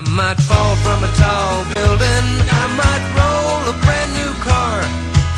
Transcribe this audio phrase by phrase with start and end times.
[0.00, 2.26] I might fall from a tall building.
[2.48, 4.80] I might roll a brand new car.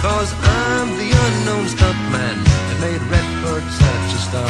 [0.00, 4.48] Cause I'm the unknown stuntman that made Redford such a star.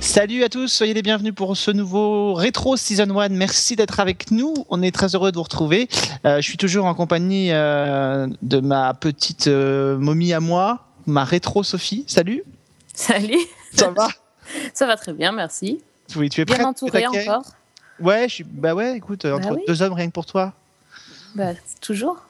[0.00, 3.28] Salut à tous, soyez les bienvenus pour ce nouveau Rétro Season 1.
[3.30, 4.54] Merci d'être avec nous.
[4.70, 5.88] On est très heureux de vous retrouver.
[6.24, 11.24] Euh, je suis toujours en compagnie euh, de ma petite euh, momie à moi, ma
[11.24, 12.04] rétro Sophie.
[12.06, 12.44] Salut.
[12.94, 13.40] Salut.
[13.76, 14.08] Ça va
[14.74, 15.80] Ça va très bien, merci.
[16.16, 17.44] Oui, tu es Bien prête encore.
[18.00, 18.44] Ouais, je suis...
[18.44, 19.62] bah ouais, écoute, entre oui.
[19.66, 20.52] deux hommes rien que pour toi.
[21.34, 22.22] Bah, toujours.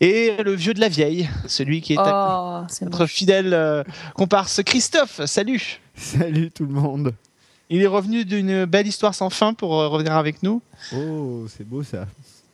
[0.00, 3.84] Et le vieux de la vieille, celui qui est à- Oh, notre fidèle euh,
[4.14, 5.24] comparse Christophe.
[5.26, 5.80] Salut.
[5.94, 7.14] Salut tout le monde.
[7.70, 10.60] Il est revenu d'une belle histoire sans fin pour euh, revenir avec nous.
[10.94, 12.06] Oh, c'est beau ça.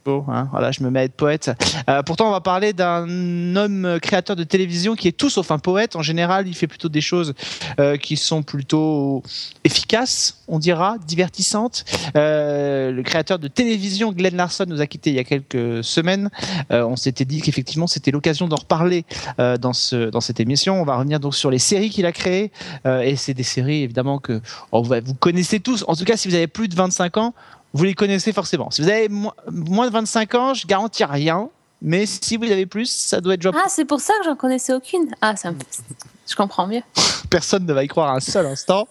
[0.06, 1.50] Hein, voilà, je me mets à être poète.
[1.88, 5.58] Euh, pourtant, on va parler d'un homme créateur de télévision qui est tout sauf un
[5.58, 5.96] poète.
[5.96, 7.34] En général, il fait plutôt des choses
[7.78, 9.22] euh, qui sont plutôt
[9.64, 11.84] efficaces, on dira, divertissantes.
[12.16, 16.30] Euh, le créateur de télévision, Glenn Larson, nous a quittés il y a quelques semaines.
[16.70, 19.04] On s'était dit qu'effectivement, c'était l'occasion d'en reparler
[19.38, 20.80] dans, ce, dans cette émission.
[20.80, 22.50] On va revenir donc sur les séries qu'il a créées.
[22.84, 24.40] Et c'est des séries, évidemment, que
[24.72, 25.84] oh, vous connaissez tous.
[25.88, 27.34] En tout cas, si vous avez plus de 25 ans,
[27.72, 28.70] vous les connaissez forcément.
[28.70, 31.48] Si vous avez mo- moins de 25 ans, je garantis rien.
[31.82, 33.52] Mais si vous avez plus, ça doit être déjà.
[33.56, 35.14] Ah, c'est pour ça que j'en connaissais aucune.
[35.22, 35.56] Ah, ça me...
[36.28, 36.82] Je comprends mieux.
[37.28, 38.86] Personne ne va y croire un seul instant.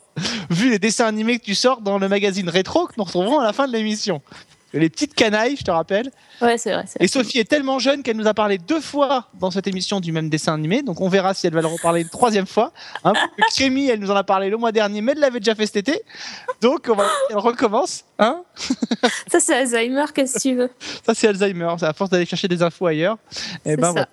[0.50, 3.45] Vu les dessins animés que tu sors dans le magazine rétro que nous retrouverons à
[3.45, 4.22] la fin de l'émission.
[4.73, 6.12] Les petites canailles, je te rappelle.
[6.42, 6.86] Ouais, c'est vrai.
[7.00, 7.08] Et.
[7.08, 10.30] Sophie est tellement jeune qu'elle nous a parlé deux fois dans cette émission du même
[10.30, 10.84] dessin animé.
[10.84, 12.72] Donc on verra si elle va le reparler une troisième fois.
[13.03, 13.14] Hein,
[13.59, 16.02] elle nous en a parlé le mois dernier, mais elle l'avait déjà fait cet été.
[16.62, 18.06] Donc on va, elle recommence.
[18.20, 18.44] Hein
[19.31, 20.70] Ça, c'est Alzheimer, qu'est-ce que tu veux?
[21.06, 21.73] Ça, c'est Alzheimer.
[21.80, 23.17] C'est à force d'aller chercher des infos ailleurs.
[23.66, 23.92] Et C'est ben ça.
[23.92, 24.08] voilà.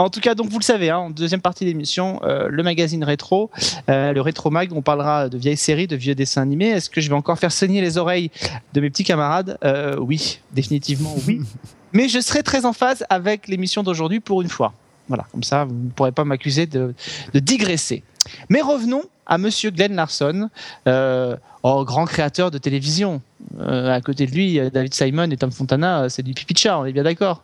[0.00, 2.62] En tout cas, donc vous le savez, hein, en deuxième partie de l'émission, euh, le
[2.62, 3.50] magazine rétro,
[3.88, 6.68] euh, le rétro mag, on parlera de vieilles séries, de vieux dessins animés.
[6.68, 8.30] Est-ce que je vais encore faire saigner les oreilles
[8.72, 9.58] de mes petits camarades?
[9.62, 11.40] Euh, Oui, définitivement oui.
[11.92, 14.72] Mais je serai très en phase avec l'émission d'aujourd'hui pour une fois.
[15.08, 16.94] Voilà, comme ça, vous ne pourrez pas m'accuser de,
[17.34, 18.02] de digresser.
[18.48, 20.48] Mais revenons à Monsieur Glenn Larson,
[20.86, 23.20] euh, oh, grand créateur de télévision.
[23.58, 26.78] Euh, à côté de lui, David Simon et Tom Fontana, c'est du pipi de chat,
[26.78, 27.42] on est bien d'accord?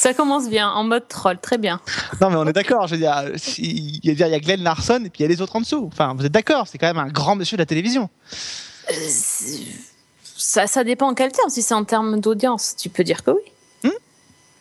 [0.00, 1.78] Ça commence bien, en mode troll, très bien.
[2.22, 2.86] Non, mais on est d'accord.
[2.86, 3.22] Je veux dire,
[3.58, 5.90] il y a- Glenn Larson et puis il y a les autres en dessous.
[5.92, 8.08] Enfin, vous êtes d'accord, c'est quand même un grand monsieur de la télévision.
[8.90, 8.94] Euh,
[10.38, 11.50] ça, ça dépend en quel terme.
[11.50, 13.90] Si c'est en termes d'audience, tu peux dire que oui.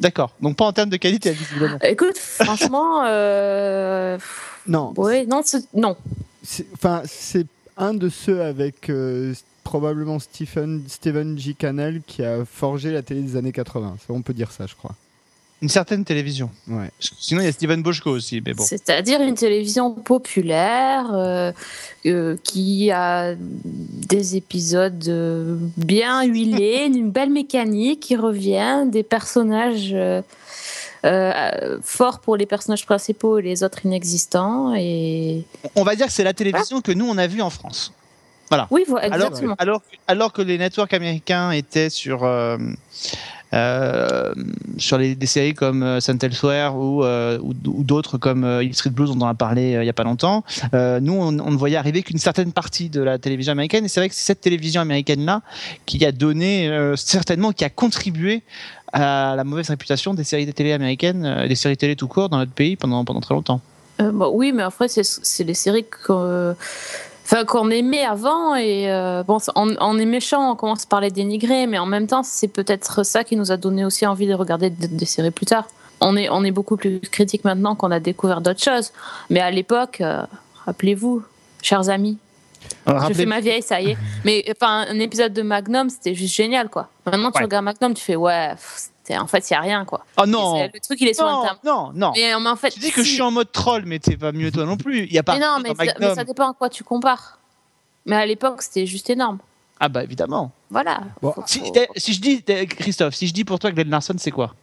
[0.02, 0.32] D'accord.
[0.42, 1.78] Donc pas en termes de qualité, visiblement.
[1.84, 4.18] Écoute, franchement, euh...
[4.68, 5.96] Non, ouais, non, c'est- non.
[6.74, 9.34] enfin c'est un de ceux avec euh,
[9.64, 11.54] probablement Stephen Stephen G.
[11.54, 13.96] Cannell qui a forgé la télé des années 80.
[14.06, 14.96] Ça, on peut dire ça, je crois.
[15.62, 16.50] Une certaine télévision.
[16.70, 16.90] Ouais.
[17.00, 18.64] Sinon, il y a Steven Boschko aussi, mais bon.
[18.64, 21.52] C'est-à-dire une télévision populaire euh,
[22.06, 29.92] euh, qui a des épisodes euh, bien huilés, une belle mécanique qui revient, des personnages
[29.92, 30.22] euh,
[31.06, 34.74] euh, forts pour les personnages principaux et les autres inexistants.
[34.76, 35.44] Et
[35.76, 37.92] On va dire que c'est la télévision que nous, on a vue en France.
[38.72, 39.56] oui, voilà, Alors, exactement.
[39.60, 42.24] alors, alors que les networks américains étaient sur,
[43.54, 44.34] euh,
[44.78, 49.10] sur les, des séries comme euh, Saint Elsewhere ou, euh, d'autres comme Hill Street Blues,
[49.10, 50.44] dont on en a parlé il y a pas longtemps,
[50.74, 53.86] nous, on, ne voyait arriver qu'une certaine partie de la télévision américaine.
[53.86, 55.42] Et c'est vrai que c'est cette télévision américaine-là
[55.86, 58.44] qui a donné, certainement, qui a contribué
[58.94, 62.38] à la mauvaise réputation des séries de télé américaines, des séries télé tout court dans
[62.38, 63.62] notre pays pendant, pendant très longtemps.
[63.98, 66.56] Bah oui, mais après, c'est les séries qu'on
[67.32, 68.56] enfin, qu'on aimait avant.
[68.56, 72.08] Et euh, bon, on, on est méchant, on commence par les dénigrer, mais en même
[72.08, 75.32] temps, c'est peut-être ça qui nous a donné aussi envie de regarder des, des séries
[75.32, 75.66] plus tard.
[76.02, 78.92] On est, on est beaucoup plus critique maintenant qu'on a découvert d'autres choses.
[79.30, 80.24] Mais à l'époque, euh,
[80.66, 81.24] rappelez-vous,
[81.62, 82.18] chers amis,
[82.86, 83.98] Alors, je fais ma vieille, ça y est.
[84.26, 86.88] Mais enfin, un épisode de Magnum, c'était juste génial, quoi.
[87.06, 87.44] Maintenant, tu Ouais.
[87.46, 88.52] regardes Magnum, tu fais ouais,
[89.18, 90.06] en fait, il y a rien, quoi.
[90.22, 91.64] Oh non, Le truc, il est sur non, Internet.
[91.64, 92.12] non, non.
[92.16, 94.18] Mais, euh, mais en fait, Tu dis que je suis en mode troll, mais t'es
[94.18, 95.06] pas mieux toi non plus.
[95.06, 95.34] Il y a pas.
[95.34, 96.16] Mais non, mais, ça- mais Magnum.
[96.16, 97.40] ça dépend à quoi tu compares.
[98.06, 99.40] Mais à l'époque, c'était juste énorme.
[99.80, 100.52] Ah bah évidemment.
[100.70, 101.02] Voilà.
[101.22, 103.90] Bon, Faut- Si, faut- si je dis Christophe, si je dis pour toi que Glenn
[103.90, 104.54] Larson, c'est quoi?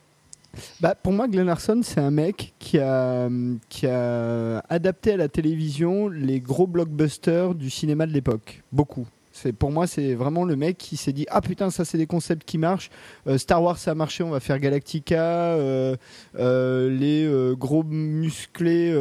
[0.81, 3.29] Bah, pour moi, Glenn Larson, c'est un mec qui a,
[3.69, 8.63] qui a adapté à la télévision les gros blockbusters du cinéma de l'époque.
[8.73, 9.07] Beaucoup.
[9.37, 12.07] C'est, pour moi, c'est vraiment le mec qui s'est dit Ah putain, ça, c'est des
[12.07, 12.91] concepts qui marchent.
[13.27, 15.53] Euh, Star Wars, ça a marché, on va faire Galactica.
[15.57, 15.95] euh,
[16.39, 18.93] euh, les gros musclés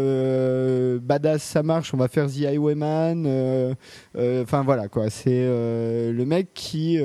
[0.99, 3.75] badass, ça marche, on va faire The Highwayman.
[4.17, 5.09] Enfin, voilà, quoi.
[5.09, 6.99] C'est le mec qui,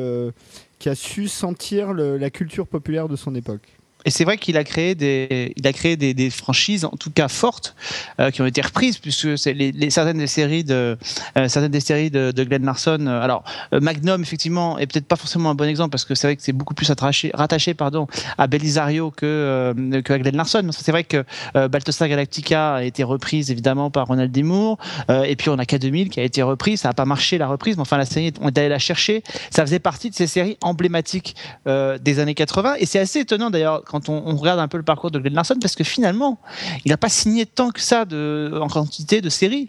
[0.81, 3.80] qui a su sentir la culture populaire de son époque.
[4.05, 7.29] Et c'est vrai qu'il a créé des, il a créé des, franchises, en tout cas
[7.29, 7.75] fortes,
[8.19, 10.97] euh, qui ont été reprises, puisque certaines des séries de,
[11.37, 13.07] euh, certaines des séries de, de Glenn Larson.
[13.07, 13.45] euh, alors,
[13.75, 16.43] euh, Magnum, effectivement, est peut-être pas forcément un bon exemple, parce que c'est vrai que
[16.43, 18.07] c'est beaucoup plus attaché, rattaché, pardon,
[18.39, 19.75] à Belisario que,
[20.05, 20.69] que à Glenn Larson.
[20.73, 21.25] C'est vrai que
[21.55, 24.43] Battlestar Galactica a été reprise évidemment par Ronald D.
[24.43, 26.81] Moore, et puis on a K2000 qui a été reprise.
[26.81, 29.23] Ça n'a pas marché la reprise, mais enfin la série, on est allé la chercher.
[29.51, 31.35] Ça faisait partie de ces séries emblématiques
[31.67, 32.75] des années 80.
[32.79, 35.57] Et c'est assez étonnant d'ailleurs quand on, regarde un peu le parcours de Glenn Larson,
[35.61, 36.39] parce que finalement,
[36.85, 39.69] il n'a pas signé tant que ça en quantité de séries.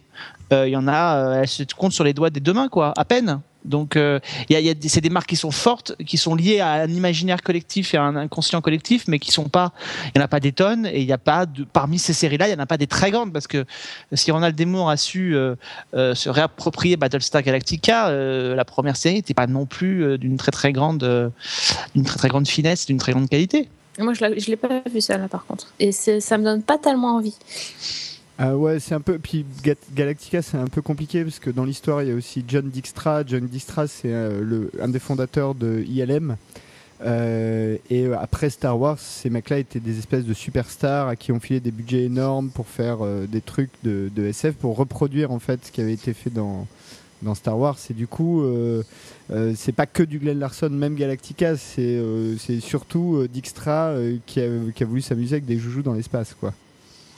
[0.53, 2.67] Euh, Il y en a, euh, elles se comptent sur les doigts des deux mains,
[2.67, 3.41] quoi, à peine.
[3.63, 4.19] Donc, euh,
[4.49, 7.93] y a, c'est des marques qui sont fortes, qui sont liées à un imaginaire collectif
[7.93, 9.71] et à un inconscient collectif, mais qui sont pas,
[10.07, 12.47] il n'y en a pas des tonnes, et il n'y a pas parmi ces séries-là,
[12.47, 13.65] il n'y en a pas des très grandes, parce que
[14.13, 14.59] si Ronald.
[14.61, 15.55] Moore a su euh,
[15.95, 20.51] euh, se réapproprier Battlestar Galactica, euh, la première série n'était pas non plus d'une très
[20.51, 21.03] très grande
[22.45, 23.69] finesse, d'une très grande qualité.
[23.99, 25.67] Moi, je ne l'ai pas vu ça là par contre.
[25.79, 27.35] Et ça me donne pas tellement envie.
[28.37, 29.19] Ah ouais, c'est un peu.
[29.19, 32.43] Puis Ga- Galactica, c'est un peu compliqué parce que dans l'histoire, il y a aussi
[32.47, 33.23] John Dijkstra.
[33.27, 36.37] John Dijkstra, c'est euh, un des fondateurs de ILM.
[37.03, 41.39] Euh, et après Star Wars, ces mecs-là étaient des espèces de superstars à qui on
[41.39, 45.39] filait des budgets énormes pour faire euh, des trucs de, de SF, pour reproduire en
[45.39, 46.67] fait ce qui avait été fait dans,
[47.21, 47.77] dans Star Wars.
[47.89, 48.83] Et du coup, euh,
[49.31, 53.93] euh, c'est pas que du Glenn Larson, même Galactica, c'est euh, c'est surtout Dijkstra
[54.25, 54.45] qui, a,
[54.75, 56.53] qui a voulu s'amuser avec des joujoux dans l'espace, quoi.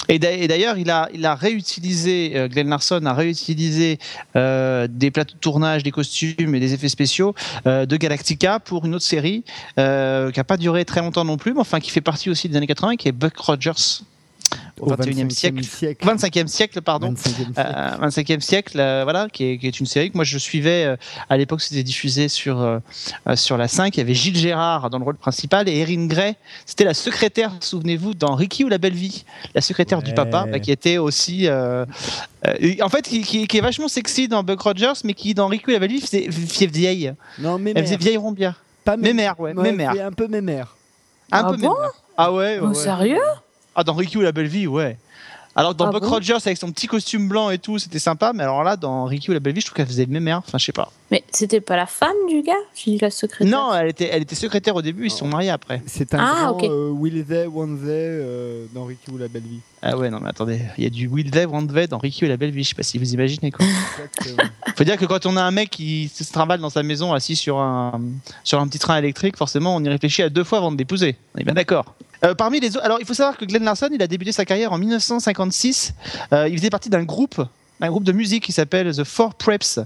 [0.10, 4.00] Et d'a- et d'ailleurs, il a, il a réutilisé, Glenn Larson a réutilisé
[4.36, 7.34] des plateaux de tournage, des costumes et des effets spéciaux
[7.66, 9.44] de Galactica pour une autre série
[9.78, 12.58] qui n'a pas duré très longtemps non plus, mais enfin qui fait partie aussi des
[12.58, 14.02] années 80, qui est Buck Rogers
[14.88, 15.64] au 21e 25e siècle.
[15.64, 16.06] siècle.
[16.08, 17.12] 25e siècle, pardon.
[17.14, 17.52] 25e siècle.
[17.58, 20.86] Euh, 25e siècle, euh, voilà, qui est, qui est une série que moi je suivais
[20.86, 20.96] euh,
[21.30, 22.80] à l'époque, c'était diffusé sur
[23.36, 23.96] sur la 5.
[23.96, 26.36] Il y avait Gilles Gérard dans le rôle principal et Erin Gray,
[26.66, 29.26] c'était la secrétaire, souvenez-vous, dans Ricky ou la belle vie,
[29.56, 31.86] la secrétaire du papa, bah, qui était aussi, euh,
[32.48, 35.48] euh, en fait, qui, qui- qui est vachement sexy dans Buck Rogers, mais qui dans
[35.48, 38.98] Ricky ou la belle vie faisait, faisait vieille, Non, mais elle faisait vieille rombière, Pas
[38.98, 40.76] mémère, ouais, mémère, Un peu mémère.
[41.32, 41.92] un Ah peu bon mémère.
[42.18, 42.74] Ah ouais, ouais, Oh, ouais.
[42.76, 43.18] sérieux?
[43.76, 44.98] Ah, dans Ricky ou la belle vie, ouais.
[45.56, 48.34] Alors dans Ah Buck bon Rogers avec son petit costume blanc et tout, c'était sympa,
[48.34, 50.40] mais alors là, dans Ricky ou la belle vie, je trouve qu'elle faisait même mère.
[50.40, 50.92] Enfin, je sais pas.
[51.12, 53.56] Mais c'était pas la femme du gars J'ai dit la secrétaire.
[53.56, 55.84] Non, elle était, elle était secrétaire au début, ils se sont mariés après.
[55.86, 59.44] C'est un Ah, grand euh, Will They, Won't They euh, dans Ricky ou la belle
[59.44, 59.60] vie.
[59.84, 62.26] Ah ouais, non, mais attendez, il y a du Will They, Want They dans Ricky
[62.26, 63.64] ou la belle vie, je sais pas si vous imaginez quoi.
[64.76, 67.36] Faut dire que quand on a un mec qui se trimballe dans sa maison assis
[67.36, 68.02] sur un,
[68.44, 71.16] sur un petit train électrique, forcément, on y réfléchit à deux fois avant de l'épouser.
[71.36, 71.94] On est bien d'accord.
[72.26, 74.46] Euh, parmi les autres, alors il faut savoir que Glenn Larson, il a débuté sa
[74.46, 75.94] carrière en 1956.
[76.32, 77.42] Euh, il faisait partie d'un groupe,
[77.82, 79.82] un groupe de musique qui s'appelle The Four Preps.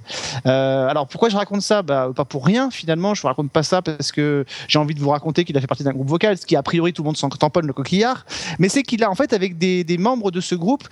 [0.45, 1.81] Euh, alors pourquoi je raconte ça?
[1.81, 3.15] Bah, Pas pour rien finalement.
[3.15, 5.67] Je vous raconte pas ça parce que j'ai envie de vous raconter qu'il a fait
[5.67, 8.27] partie d'un groupe vocal, ce qui a priori tout le monde s'en tamponne le coquillard.
[8.59, 10.87] Mais c'est qu'il a en fait avec des, membres de ce groupe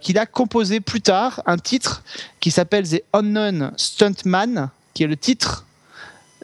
[0.00, 2.02] qu'il a composé plus tard un titre
[2.40, 5.64] qui s'appelle The Unknown Stuntman, qui est le titre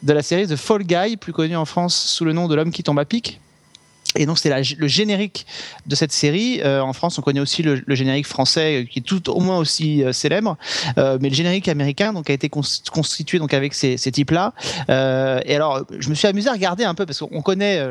[0.01, 2.71] de la série The Fall Guy, plus connu en France sous le nom de L'homme
[2.71, 3.41] qui tombe à pic.
[4.15, 5.45] Et donc c'est le générique
[5.85, 6.61] de cette série.
[6.63, 9.57] Euh, en France, on connaît aussi le, générique français euh, qui est tout au moins
[9.57, 10.57] aussi euh, célèbre,
[10.97, 14.53] mais le générique américain donc a été cons- constitué donc avec ces, types-là.
[15.45, 17.81] Et alors, je me suis amusé à regarder un peu parce qu'on connaît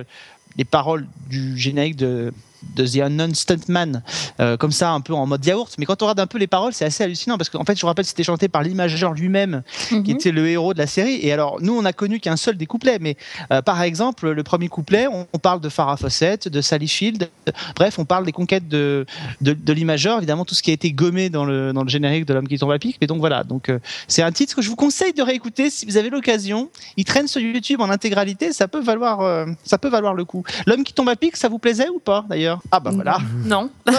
[0.57, 2.33] les paroles du générique de
[2.77, 4.03] de The Unknown Stuntman,
[4.41, 5.73] euh, comme ça, un peu en mode yaourt.
[5.79, 7.81] Mais quand on regarde un peu les paroles, c'est assez hallucinant parce qu'en fait, je
[7.81, 10.11] vous rappelle, c'était chanté par l'imageur lui-même qui Mhm.
[10.11, 11.19] était le héros de la série.
[11.23, 12.99] Et alors, nous, on a connu qu'un seul des couplets.
[13.01, 13.17] Mais
[13.53, 17.29] euh, par exemple, le premier couplet, on, on parle de Farrah Fawcett, de Sally Field.
[17.77, 19.07] Bref, on parle des conquêtes de,
[19.41, 20.19] de, de l'imageur.
[20.19, 22.59] Évidemment, tout ce qui a été gommé dans le, dans le générique de L'homme qui
[22.59, 22.97] tombe à pic.
[23.01, 23.45] Mais donc voilà.
[23.45, 26.69] Donc, euh, c'est un titre que je vous conseille de réécouter si vous avez l'occasion.
[26.97, 28.53] Il traîne sur YouTube en intégralité.
[28.53, 30.45] Ça peut valoir, ça peut valoir le coup.
[30.67, 32.54] L'homme qui tombe à pic, ça vous plaisait ou pas d'ailleurs?
[32.71, 33.19] Ah bah voilà.
[33.45, 33.71] Non.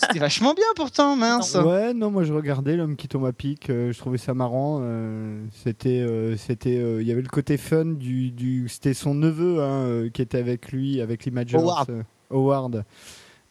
[0.00, 1.54] C'était vachement bien pourtant, mince.
[1.54, 4.80] Ouais, non, moi je regardais l'homme qui tombe à pic, euh, je trouvais ça marrant.
[4.82, 9.14] euh, c'était, euh, c'était, euh, il y avait le côté fun du, du c'était son
[9.14, 11.56] neveu hein, euh, qui était avec lui, avec l'Imagers.
[11.58, 11.90] Howard.
[11.90, 12.84] euh, Howard.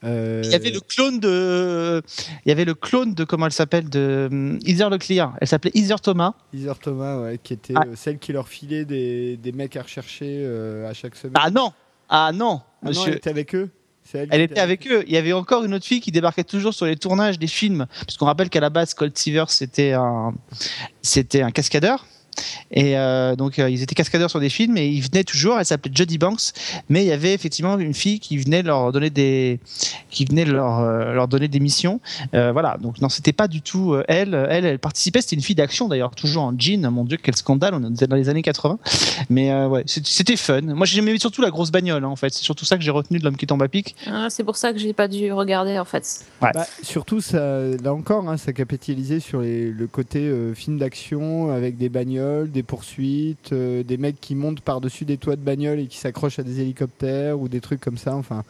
[0.03, 2.03] Euh, Il y avait le clone de,
[2.45, 5.33] il y avait le clone de comment elle s'appelle de hum, Heather Leclerc.
[5.41, 6.33] Elle s'appelle Heather Thomas.
[6.53, 7.83] Heather Thomas, ouais, qui était Ah.
[7.95, 11.33] celle qui leur filait des, des mecs à rechercher euh, à chaque semaine.
[11.43, 11.73] Ah non,
[12.09, 13.09] ah non, Ah non, monsieur.
[13.11, 13.71] elle était avec eux.
[14.13, 15.03] Elle était avec eux.
[15.07, 17.87] Il y avait encore une autre fille qui débarquait toujours sur les tournages des films,
[18.05, 20.33] puisqu'on rappelle qu'à la base, Colt Seavers c'était un,
[21.01, 22.05] c'était un cascadeur.
[22.71, 25.57] Et euh, donc euh, ils étaient cascadeurs sur des films et ils venaient toujours.
[25.59, 26.51] Elle s'appelait Jodie Banks,
[26.89, 29.59] mais il y avait effectivement une fille qui venait leur donner des,
[30.09, 31.99] qui venait leur euh, leur donner des missions.
[32.33, 32.77] Euh, voilà.
[32.81, 34.33] Donc non, c'était pas du tout euh, elle.
[34.49, 35.21] Elle, elle participait.
[35.21, 36.89] C'était une fille d'action d'ailleurs, toujours en jean.
[36.91, 37.73] Mon Dieu, quel scandale.
[37.73, 38.79] On était dans les années 80.
[39.29, 40.61] Mais euh, ouais, c'était- fun.
[40.61, 42.03] Moi, j'aimais surtout la grosse bagnole.
[42.03, 43.95] hein, en fait, c'est surtout ça que j'ai retenu de l'homme qui tombe à pic.
[44.05, 46.25] Ah, c'est pour ça que j'ai pas dû regarder en fait.
[46.41, 46.49] Ouais.
[46.53, 51.51] Bah, surtout, ça, là encore, hein, ça capitalisait sur les- le côté euh, film d'action
[51.51, 55.79] avec des bagnoles, des poursuites, euh, des mecs qui montent par-dessus des toits de bagnoles
[55.79, 58.15] et qui s'accrochent à des hélicoptères ou des trucs comme ça.
[58.15, 58.43] Enfin,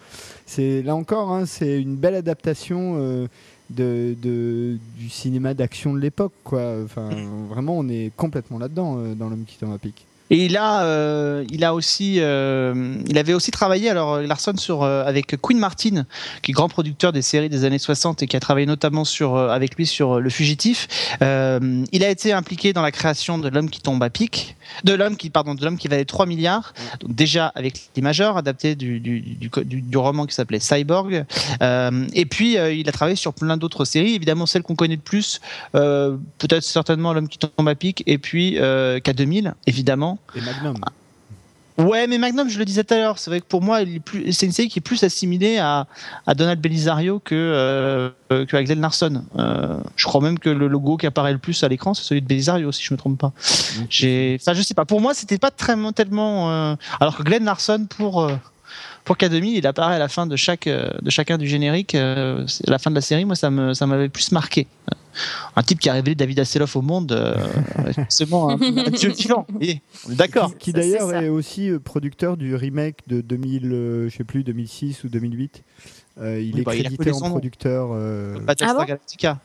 [0.45, 3.27] c'est là encore, hein, c'est une belle adaptation euh,
[3.69, 6.83] du cinéma d'action de l'époque, quoi.
[7.49, 10.05] Vraiment, on est complètement là-dedans euh, dans l'homme qui tombe à pic.
[10.29, 14.83] Et il a, euh, il a aussi, euh, il avait aussi travaillé alors Larson sur
[14.83, 16.05] euh, avec Quinn Martin,
[16.41, 19.37] qui est grand producteur des séries des années 60 et qui a travaillé notamment sur
[19.37, 20.87] avec lui sur Le Fugitif.
[21.21, 25.17] Il a été impliqué dans la création de L'homme qui tombe à pic, de l'homme
[25.17, 26.73] qui pardon de l'homme qui valait 3 milliards.
[26.99, 31.25] Donc déjà avec les majeurs adapté du du, du, roman qui s'appelait Cyborg.
[31.61, 34.95] Euh, et puis euh, il a travaillé sur plein d'autres séries, évidemment celle qu'on connaît
[34.95, 35.41] le plus,
[35.75, 40.19] euh, peut-être certainement L'homme qui tombe à pic, et puis euh, K2000 évidemment.
[40.35, 40.75] Et Magnum.
[41.77, 43.81] Ouais, mais Magnum, je le disais tout à l'heure, c'est vrai que pour moi,
[44.31, 45.85] c'est une série qui est plus assimilée à,
[46.35, 49.23] Donald Belisario que, euh, que Glenn Larson.
[49.37, 52.21] Euh, je crois même que le logo qui apparaît le plus à l'écran, c'est celui
[52.21, 53.31] de Belisario, si je me trompe pas.
[53.37, 53.87] Enfin,
[54.53, 54.85] je sais pas.
[54.85, 56.49] Pour moi, c'était pas très tellement.
[56.49, 58.33] euh, Alors que Glenn Larson, pour euh,
[59.05, 61.93] pour K2000, il apparaît à la fin de chaque de chacun du générique.
[61.93, 64.67] la fin de la série, moi, ça me ça m'avait plus marqué.
[65.55, 67.35] Un type qui a révélé David Hasselhoff au monde, euh,
[67.93, 69.45] forcément un, un dieu vivant.
[69.61, 70.55] Et on est d'accord.
[70.57, 75.03] Qui, d'ailleurs est, aussi euh, producteur du remake de 2000, euh, je sais plus, 2006
[75.03, 75.63] ou 2008.
[76.19, 78.85] Euh, il Oui, est bah, il a crédité collé en producteur euh, Battlestar Ah bon
[78.87, 79.39] Galactica.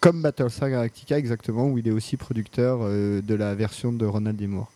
[0.00, 4.36] comme Battlestar Galactica exactement, où il est aussi producteur euh, de la version de Ronald
[4.36, 4.46] D.
[4.48, 4.70] Moore.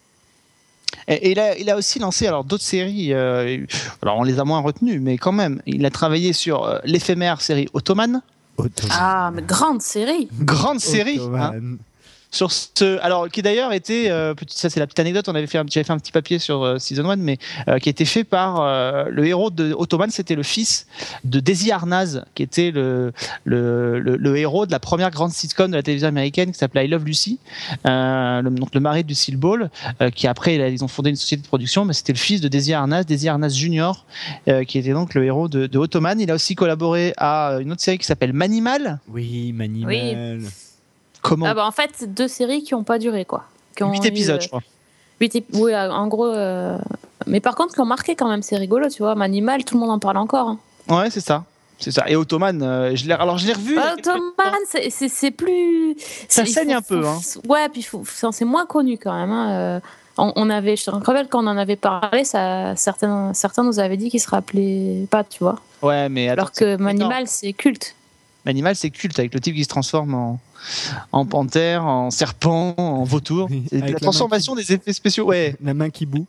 [1.08, 3.12] Et, et il, a, il a aussi lancé alors d'autres séries.
[3.12, 3.64] euh,
[4.00, 7.40] alors on les a moins retenues, mais quand même, il a travaillé sur euh, l'éphémère
[7.40, 8.22] série Ottoman,
[8.56, 8.96] Ottoman.
[8.98, 10.28] Ah, mais grande série.
[10.40, 11.18] grande série.
[11.20, 11.76] hein.
[12.34, 15.46] Sur ce, alors qui d'ailleurs était, euh, petit- ça c'est la petite anecdote, on avait
[15.46, 17.38] fait, un- j'avais fait un petit papier sur euh, season 1, mais
[17.68, 20.86] euh, qui était fait par euh, le héros de Ottoman, c'était le fils
[21.24, 23.12] de Desi Arnaz, qui était le,
[23.44, 26.86] le, le, le héros de la première grande sitcom de la télévision américaine qui s'appelait
[26.86, 27.38] I Love Lucy,
[27.86, 29.70] euh, le, donc le mari de Lucille Ball,
[30.02, 32.40] euh, qui après là, ils ont fondé une société de production, mais c'était le fils
[32.40, 34.04] de Desi Arnaz, Desi Arnaz Junior,
[34.48, 36.20] euh, qui était donc le héros de, de Ottoman.
[36.20, 38.98] Il a aussi collaboré à une autre série qui s'appelle Manimal.
[39.08, 40.40] Oui, Manimal.
[41.24, 43.44] Comment Ah bah en fait, deux séries qui ont pas duré quoi.
[43.76, 44.62] Qui ont 8 eu, épisodes, euh, je crois.
[45.20, 46.26] huit ép- Oui, euh, en gros.
[46.26, 46.78] euh,
[47.26, 49.14] Mais par contre, qui ont marqué quand même, c'est rigolo, tu vois.
[49.14, 50.48] Manimal, tout le monde en parle encore.
[50.50, 50.58] hein.
[50.88, 51.44] Ouais, c'est ça.
[51.78, 52.04] C'est ça.
[52.08, 53.74] Et Ottoman, euh, je l'ai, alors je l'ai revu.
[53.74, 53.82] temps.
[54.12, 55.96] Ottoman, c'est- plus.
[56.28, 57.42] Ça saigne faut- un peu, faut- hein.
[57.48, 57.86] Ouais, puis
[58.32, 59.32] c'est moins connu quand même.
[59.32, 59.80] hein.
[60.16, 63.80] On, on avait, je te rappelle quand on en avait parlé, ça, certains, certains nous
[63.80, 65.56] avaient dit qu'ils se rappelaient pas, tu vois.
[65.82, 67.96] Ouais, mais Alors attends, que c'est- Manimal, c'est culte.
[68.44, 70.40] Manimal, c'est culte avec le type qui se transforme en,
[71.12, 73.48] en panthère, en serpent, en vautour.
[73.50, 75.26] Oui, la transformation des effets spéciaux.
[75.26, 75.56] Ouais.
[75.62, 76.26] La main qui boue.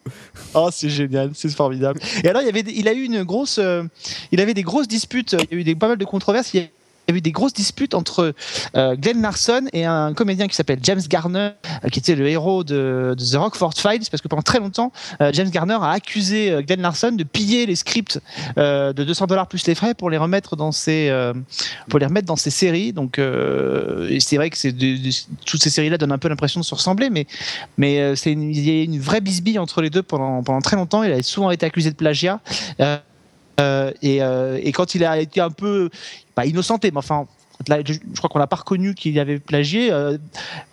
[0.54, 2.00] Oh, c'est génial, c'est formidable.
[2.24, 3.84] Et alors, il y avait, il a eu une grosse, euh,
[4.32, 5.36] il avait des grosses disputes.
[5.52, 6.54] Il y a eu des, pas mal de controverses.
[6.54, 6.68] Il y a
[7.08, 8.34] il y a eu des grosses disputes entre
[8.76, 11.50] euh, Glenn Larson et un comédien qui s'appelle James Garner,
[11.84, 14.92] euh, qui était le héros de, de The Rockford Files, parce que pendant très longtemps,
[15.22, 18.20] euh, James Garner a accusé euh, Glenn Larson de piller les scripts
[18.58, 21.34] euh, de 200 dollars plus les frais pour les remettre dans ses, euh,
[21.90, 22.94] pour les remettre dans ses séries.
[22.94, 26.74] Donc, c'est vrai que de- de- toutes ces séries-là donnent un peu l'impression de se
[26.74, 27.28] ressembler, mais
[27.78, 31.04] mais c'est il y a une vraie bisbille entre les deux pendant pendant très longtemps.
[31.04, 32.40] Il a souvent été accusé de plagiat.
[33.60, 35.90] Euh, euh, et, euh, et quand il a été un peu
[36.36, 37.26] pas innocenté, mais enfin.
[37.70, 39.90] Là, je, je crois qu'on n'a pas reconnu qu'il avait plagié.
[39.90, 40.18] Euh,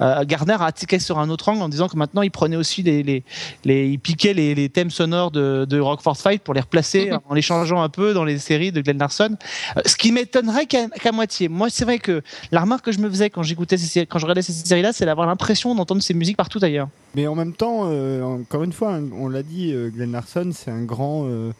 [0.01, 2.83] euh, Garner a attaqué sur un autre angle en disant que maintenant il prenait aussi
[2.83, 3.23] les, les,
[3.65, 7.19] les il piquait les, les thèmes sonores de, de Rockford Fight pour les replacer Mhm.
[7.29, 9.37] en les changeant un peu dans les séries de Glenn Larson.
[9.77, 11.49] Euh, ce qui m'étonnerait qu'à moitié.
[11.49, 12.21] Moi, c'est vrai que
[12.51, 14.93] la remarque que je me faisais quand j'écoutais ces séries- quand je regardais ces séries-là,
[14.93, 16.89] c'est d'avoir l'impression d'entendre ces musiques partout ailleurs.
[17.15, 20.51] Mais en même temps, euh, encore une fois, hein, on l'a dit, euh, Glenn Larson,
[20.53, 21.53] c'est un grand euh,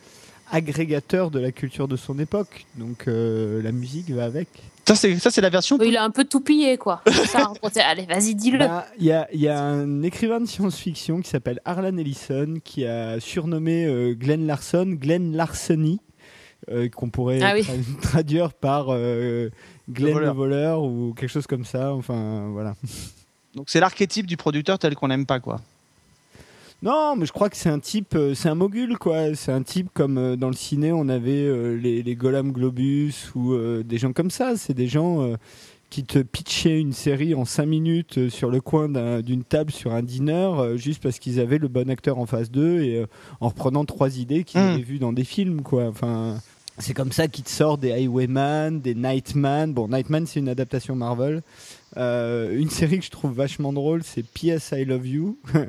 [0.53, 2.67] agrégateur de la culture de son époque.
[2.77, 4.49] Donc euh, la musique va avec.
[4.87, 5.79] Ça, c'est ça, c'est la version.
[5.81, 7.03] Il a un peu tout pillé, quoi.
[7.27, 7.53] Ça,
[7.87, 8.59] Allez, vas-y, dis-le.
[8.59, 12.57] Bah, Il y, a, il y a un écrivain de science-fiction qui s'appelle Harlan Ellison
[12.65, 16.01] qui a surnommé euh, Glenn Larson Glenn Larceny,
[16.69, 17.61] euh, qu'on pourrait Ah oui.
[17.63, 19.51] tra- traduire par euh,
[19.89, 20.35] Glenn Le le voleur.
[20.35, 20.83] voleur.
[20.83, 21.95] ou quelque chose comme ça.
[21.95, 22.75] Enfin, voilà.
[23.55, 25.61] Donc c'est l'archétype du producteur tel qu'on n'aime pas quoi.
[26.83, 29.35] Non, mais je crois que c'est un type, euh, c'est un mogul quoi.
[29.35, 33.31] C'est un type comme euh, dans le ciné on avait euh, les, les Golam Globus
[33.37, 34.57] ou des gens comme ça.
[34.57, 35.37] C'est des gens
[35.91, 39.93] qui te pitchait une série en 5 minutes sur le coin d'un- d'une table sur
[39.93, 43.07] un dîner, juste parce qu'ils avaient le bon acteur en face d'eux et euh,
[43.41, 44.65] en reprenant trois idées qu'ils Mm.
[44.65, 45.85] avaient vues dans des films, quoi.
[45.89, 46.39] Enfin,
[46.83, 49.73] c'est comme ça qu'ils te sortent des Highwayman, des Nightman.
[49.73, 51.43] Bon, Nightman, c'est une adaptation Marvel.
[51.99, 54.73] Euh, une série que je trouve vachement drôle, c'est P.S.
[54.77, 55.39] I Love You.
[55.55, 55.61] je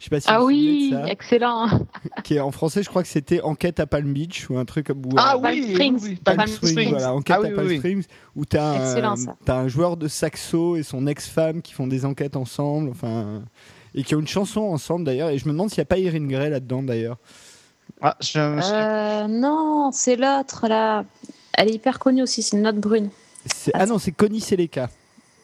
[0.00, 1.12] sais pas si Ah vous oui, souvenez de ça.
[1.12, 1.68] excellent.
[2.24, 4.86] Qui est en français, je crois que c'était Enquête à Palm Beach ou un truc
[4.88, 5.94] comme Ah euh, Palm oui, Springs.
[5.94, 6.90] oui, oui, Palm Palm Springs, Springs.
[6.90, 7.78] voilà, Enquête Ah oui, à Palm oui.
[7.78, 8.04] Springs,
[8.36, 9.14] où t'as un,
[9.44, 13.42] t'as un joueur de saxo et son ex-femme qui font des enquêtes ensemble, enfin,
[13.94, 15.30] et qui ont une chanson ensemble d'ailleurs.
[15.30, 17.16] Et je me demande s'il n'y a pas Irene Grey là-dedans d'ailleurs.
[18.00, 21.04] Ah, je- Euh, non, c'est l'autre là.
[21.54, 23.10] Elle est hyper connue aussi, c'est une note brune.
[23.74, 24.88] Ah non, c'est Connie Seleka.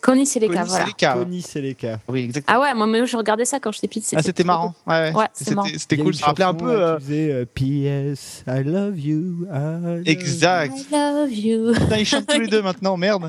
[0.00, 1.14] Connie Seleka, Connie voilà.
[1.14, 1.99] Connie Seleka.
[2.09, 2.57] Oui, exactement.
[2.57, 4.14] Ah ouais, moi mais je regardais ça quand j'étais petite.
[4.17, 4.73] Ah, c'était marrant.
[4.87, 5.26] Ouais, ouais.
[5.35, 6.14] C'était- cool.
[6.14, 6.71] Ça rappelait un peu.
[6.71, 8.45] euh, faisait euh, P.S.
[8.47, 9.47] I love you.
[9.52, 10.73] I love Exact.
[10.73, 11.73] I love you.
[11.75, 13.28] Putain, ils chantent tous les deux maintenant, merde.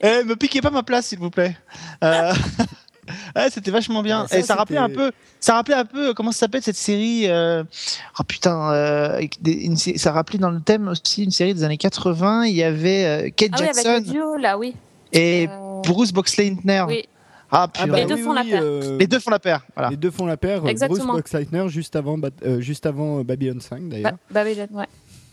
[0.00, 1.56] Eh, me piquez pas ma place, s'il vous plaît.
[2.02, 2.32] Euh,
[3.36, 4.22] ouais, c'était vachement bien.
[4.22, 6.76] Ouais, ça, Et ça rappelait un peu, ça rappelait un peu, comment ça s'appelle cette
[6.76, 7.62] série euh,
[8.18, 12.44] Oh putain, euh, une ça rappelait dans le thème aussi une série des années 80.
[12.46, 14.74] Il y avait euh, Kate Ah oui, avec Jackson le duo là, oui.
[15.12, 16.84] et Euh, Bruce Boxleitner.
[16.88, 17.04] oui.
[17.52, 18.60] Ah, Ah bah Les deux oui, font la oui, paire.
[18.62, 19.66] euh, Les deux font la paire.
[19.74, 19.90] Voilà.
[19.90, 20.64] Les deux font la paire.
[20.68, 21.04] Exactement.
[21.04, 24.12] Bruce Boxleitner juste avant, euh, juste avant Babylon 5 d'ailleurs.
[24.30, 24.86] Ba- Babylon, ouais.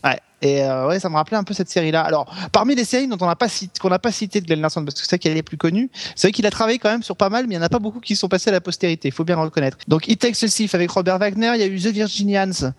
[0.04, 0.18] Ouais.
[0.40, 2.02] Et euh, ouais, ça me rappelait un peu cette série-là.
[2.02, 3.48] Alors, parmi les séries dont on n'a pas
[3.80, 6.28] qu'on n'a pas cité de Glenn Larson, parce que c'est qu'elle est plus connue, c'est
[6.28, 7.80] vrai qu'il a travaillé quand même sur pas mal, mais il n'y en a pas
[7.80, 9.08] beaucoup qui sont passés à la postérité.
[9.08, 9.78] Il faut bien le reconnaître.
[9.88, 11.52] Donc, It Takes a Thief avec Robert Wagner.
[11.54, 12.72] Il y a eu The Virginians.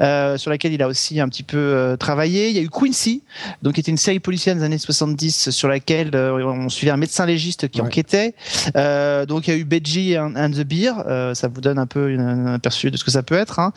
[0.00, 2.48] Euh, sur laquelle il a aussi un petit peu euh, travaillé.
[2.50, 3.22] Il y a eu Quincy,
[3.62, 6.96] donc qui était une série policière des années 70 sur laquelle euh, on suivait un
[6.96, 7.86] médecin légiste qui Ouais.
[7.86, 8.34] enquêtait.
[8.74, 10.92] Donc il y a eu Beji and, and the Beer,
[11.34, 13.58] ça vous donne un peu une- un aperçu de ce que ça peut être.
[13.58, 13.72] Hein.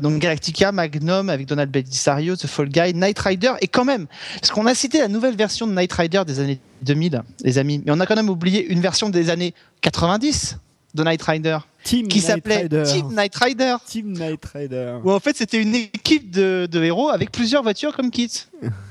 [0.00, 4.06] Donc Galactica, Magnum avec Donald Belisario, The Fall Guy, Knight Rider et quand même,
[4.40, 7.82] parce qu'on a cité la nouvelle version de Knight Rider des années 2000, les amis,
[7.84, 10.58] mais on a quand même oublié une version des années 90
[10.94, 11.58] de Knight Rider
[11.88, 12.82] Team qui Knight s'appelait Rider.
[12.86, 13.76] Team Knight Rider.
[13.86, 14.98] Team Knight Rider.
[15.04, 18.30] Où en fait c'était une équipe de, de héros avec plusieurs voitures comme kits.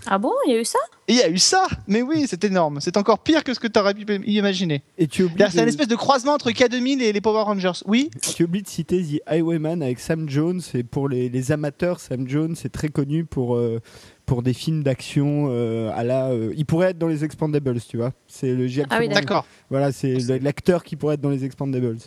[0.06, 0.80] Ah bon, il y a eu ça?
[1.10, 2.80] Il y a eu ça, mais oui, c'est énorme.
[2.82, 4.82] C'est encore pire que ce que tu aurais pu imaginer.
[4.98, 7.72] Et tu oublies, C'est une de, espèce de croisement entre K2000 et les Power Rangers.
[7.86, 10.62] Oui, tu oublies de citer The Highwayman avec Sam Jones.
[10.74, 13.80] Et pour les, les amateurs, Sam Jones est très connu pour, euh,
[14.26, 16.28] pour des films d'action euh, à la.
[16.30, 18.12] euh, il pourrait être dans les Expandables, tu vois.
[18.28, 19.46] C'est le James Ah oui, d'accord.
[19.70, 21.98] Voilà, c'est le- l'acteur qui pourrait être dans les Expandables.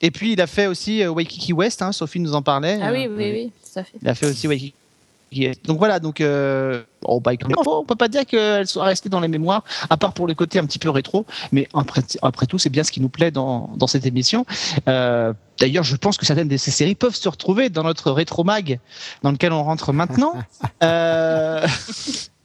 [0.00, 2.78] Et puis il a fait aussi euh, Waikiki West, hein, Sophie nous en parlait.
[2.82, 3.98] Ah oui, Euh, oui, oui, tout à fait.
[4.00, 4.74] Il a fait aussi Waikiki West.
[5.64, 7.32] Donc voilà, donc euh, oh, bah,
[7.66, 10.58] on peut pas dire qu'elle soit restée dans les mémoires, à part pour le côté
[10.58, 11.26] un petit peu rétro.
[11.52, 14.46] Mais après, après tout, c'est bien ce qui nous plaît dans, dans cette émission.
[14.88, 18.44] Euh, D'ailleurs, je pense que certaines de ces séries peuvent se retrouver dans notre rétro
[18.44, 18.78] mag,
[19.22, 20.34] dans lequel on rentre maintenant.
[20.82, 21.66] euh...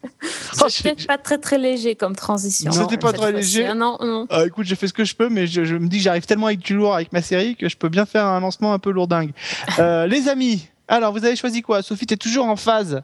[0.62, 2.72] Oh, je- peut-être pas très très léger comme transition.
[2.72, 3.66] C'était pas très léger.
[3.68, 4.26] Ah Non, non.
[4.30, 6.26] Ah, écoute, j'ai fait ce que je peux, mais je, je me dis que j'arrive
[6.26, 8.80] tellement avec du lourd avec ma série que je peux bien faire un lancement un
[8.80, 9.32] peu lourdingue.
[9.80, 11.82] Euh, les amis, alors vous avez choisi quoi?
[11.82, 13.02] Sophie, t'es toujours en phase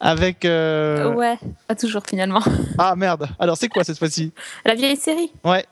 [0.00, 0.44] avec.
[0.44, 2.42] euh, Ouais, pas toujours finalement.
[2.78, 3.28] Ah merde.
[3.38, 4.32] Alors c'est quoi cette fois-ci?
[4.64, 5.32] La vieille série.
[5.44, 5.64] Ouais.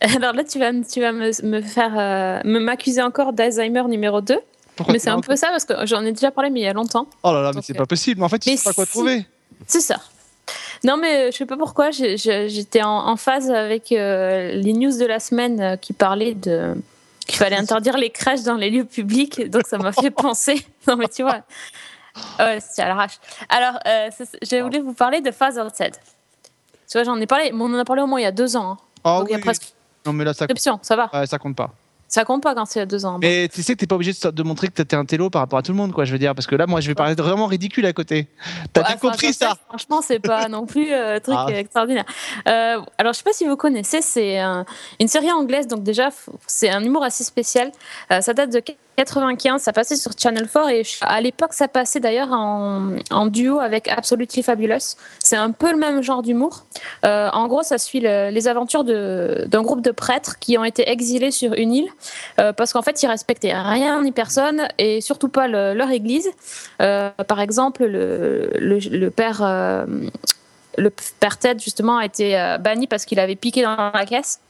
[0.16, 3.82] Alors là, tu vas, me- tu vas me, me faire euh, me m'accuser encore d'Alzheimer
[3.88, 4.38] numéro 2.
[4.76, 6.68] Pourquoi Mais c'est un peu ça parce que j'en ai déjà parlé, mais il y
[6.68, 7.08] a longtemps.
[7.24, 8.20] Oh là là, mais c'est euh, pas possible.
[8.20, 8.92] Mais en fait, tu mais sais pas quoi si.
[8.92, 9.26] trouver.
[9.66, 9.96] C'est ça.
[10.84, 15.04] Non, mais euh, je sais pas pourquoi, j'étais en, phase avec euh, les news de
[15.04, 16.74] la semaine euh, qui parlaient de
[17.26, 20.64] qu'il fallait interdire les crèches dans les lieux publics, donc ça m'a fait penser.
[20.86, 21.42] Non, mais tu vois,
[22.38, 23.18] ouais, c'est à l'arrache.
[23.50, 24.08] Alors, euh,
[24.40, 25.98] j'ai voulu vous parler de Father Ted.
[26.90, 28.32] Tu vois, j'en ai parlé, mais on en a parlé au moins il y a
[28.32, 28.70] deux ans.
[28.70, 28.78] hein.
[29.04, 29.74] Oh, donc il y a presque
[30.06, 30.46] Non mais là ça,
[30.80, 31.10] ça va.
[31.12, 31.74] ouais, ça compte pas.
[32.08, 33.18] Ça compte pas quand c'est a deux ans.
[33.20, 35.40] Mais tu sais que t'es pas obligé de, de montrer que t'étais un télo par
[35.42, 36.04] rapport à tout le monde, quoi.
[36.06, 38.28] Je veux dire, parce que là, moi, je vais parler de vraiment ridicule à côté.
[38.72, 41.46] T'as bien compris ça Franchement, c'est pas non plus euh, un truc Ah.
[41.52, 42.06] extraordinaire.
[42.48, 44.64] Euh, alors, je sais pas si vous connaissez, c'est un-
[45.00, 46.08] une série anglaise, donc déjà,
[46.46, 47.70] c'est un humour assez spécial.
[48.10, 48.60] Euh, ça date de
[49.04, 53.86] 95, ça passait sur Channel 4 et à l'époque, ça passait d'ailleurs en, duo avec
[53.86, 54.96] Absolutely Fabulous.
[55.22, 56.64] C'est un peu le même genre d'humour.
[57.06, 60.90] Euh, en gros, ça suit le- les aventures d'un groupe de prêtres qui ont été
[60.90, 61.88] exilés sur une île
[62.40, 66.28] euh, parce qu'en fait, ils respectaient rien ni personne et surtout pas le- leur église.
[66.82, 69.42] Euh, par exemple, le, père,
[70.76, 74.40] le père Ted justement a été banni parce qu'il avait piqué dans la caisse.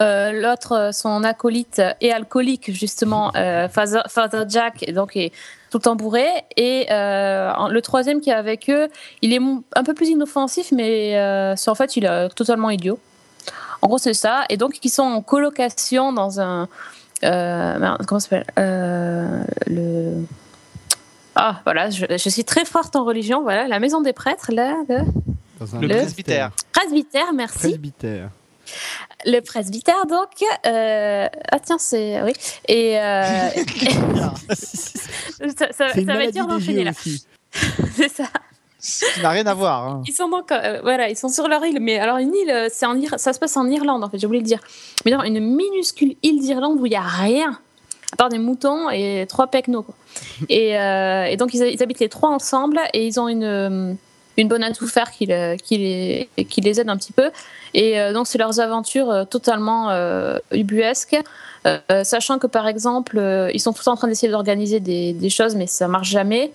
[0.00, 5.30] Euh, L'autre, euh, son acolyte est alcoolique justement, euh, Father, Father Jack, et donc est
[5.70, 6.26] tout le temps bourré.
[6.56, 8.88] Et euh, le troisième qui est avec eux,
[9.22, 9.40] il est
[9.76, 12.98] un peu plus inoffensif, mais euh, c'est en fait il est totalement idiot.
[13.82, 14.44] En gros, c'est ça.
[14.50, 16.68] Et donc, ils sont en colocation dans un.
[17.24, 20.14] euh, comment ça s'appelle Euh, Le.
[21.34, 23.42] Ah, voilà, je, je suis très forte en religion.
[23.42, 24.74] Voilà, la maison des prêtres, là.
[24.88, 25.02] là.
[25.58, 26.50] Dans un Le Le- presbytère.
[26.72, 27.58] Presbytère, merci.
[27.68, 28.28] Presbytère.
[29.26, 30.28] Le presbytère, donc.
[30.66, 32.22] euh, Ah, tiens, c'est.
[32.22, 32.32] Oui.
[32.68, 32.98] Et.
[32.98, 33.48] euh,
[35.56, 36.92] ça, ça- ça va être dur d'enchaîner là.
[37.96, 38.24] c'est ça.
[38.78, 39.86] Ça n'a rien à voir.
[39.86, 40.02] hein.
[40.06, 42.86] Ils sont donc, euh, voilà, ils sont sur leur île, mais alors une île, c'est
[42.86, 44.60] en Ir- ça se passe en Irlande en fait, j'ai oublié de dire.
[45.04, 47.58] Mais non, une minuscule île d'Irlande où il y a rien,
[48.12, 49.82] à part des moutons et trois pecnos.
[49.84, 49.94] quoi.
[50.48, 53.92] Et, euh, et donc ils, ils habitent les trois ensemble et ils ont une euh,
[54.36, 57.30] une bonne à tout faire qui, le- qui les aide un petit peu.
[57.74, 61.16] Et euh, donc c'est leurs aventures euh, totalement euh, ubuesques.
[61.66, 65.30] Euh, euh, sachant que par exemple, euh, ils sont temps en train d'essayer d'organiser des,
[65.30, 66.52] choses, mais ça marche jamais.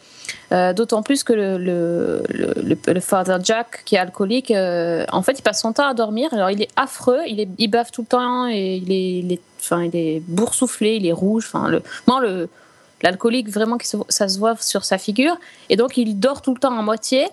[0.52, 5.44] Euh, D'autant plus que le, le, Father Jack, qui est alcoolique, euh, en fait, il
[5.44, 6.30] passe son temps à dormir.
[6.34, 9.40] Alors, il est affreux, il, est, bave tout le temps et il est, il
[9.84, 11.52] il est boursouflé, il est rouge.
[11.68, 12.50] Le, non, le,
[13.06, 13.78] l'alcoolique, vraiment,
[14.10, 15.38] ça se voit sur sa figure.
[15.70, 17.28] Et donc, il dort tout le temps à moitié.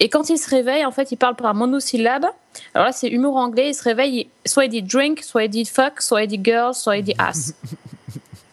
[0.00, 2.26] Et quand il se réveille, en fait, il parle par monosyllabe.
[2.74, 3.70] Alors là, c'est humour anglais.
[3.70, 6.40] Il se réveille, il- soit il dit drink, soit il dit fuck, soit il dit
[6.42, 7.54] girl, soit il dit ass.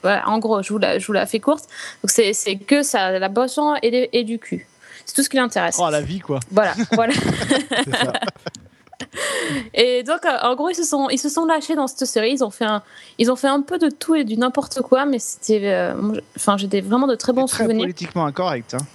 [0.01, 1.65] Voilà, en gros, je vous la, je vous la fais courte.
[2.01, 4.65] Donc c'est c'est que ça, la boisson et du cul.
[5.05, 5.75] C'est tout ce qui l'intéresse.
[5.77, 6.39] Oh, la vie, quoi.
[6.51, 7.13] Voilà, voilà.
[9.73, 12.31] Et donc, euh, en gros, ils se sont, ils se sont lâchés dans cette série.
[12.31, 12.81] Ils ont fait un,
[13.17, 15.93] ils ont fait un peu de tout et du n'importe quoi, mais c'était, euh,
[16.35, 17.81] enfin, j'ai vraiment de très bons Très souvenirs.
[17.83, 18.75] politiquement incorrect.
[18.75, 18.85] hein.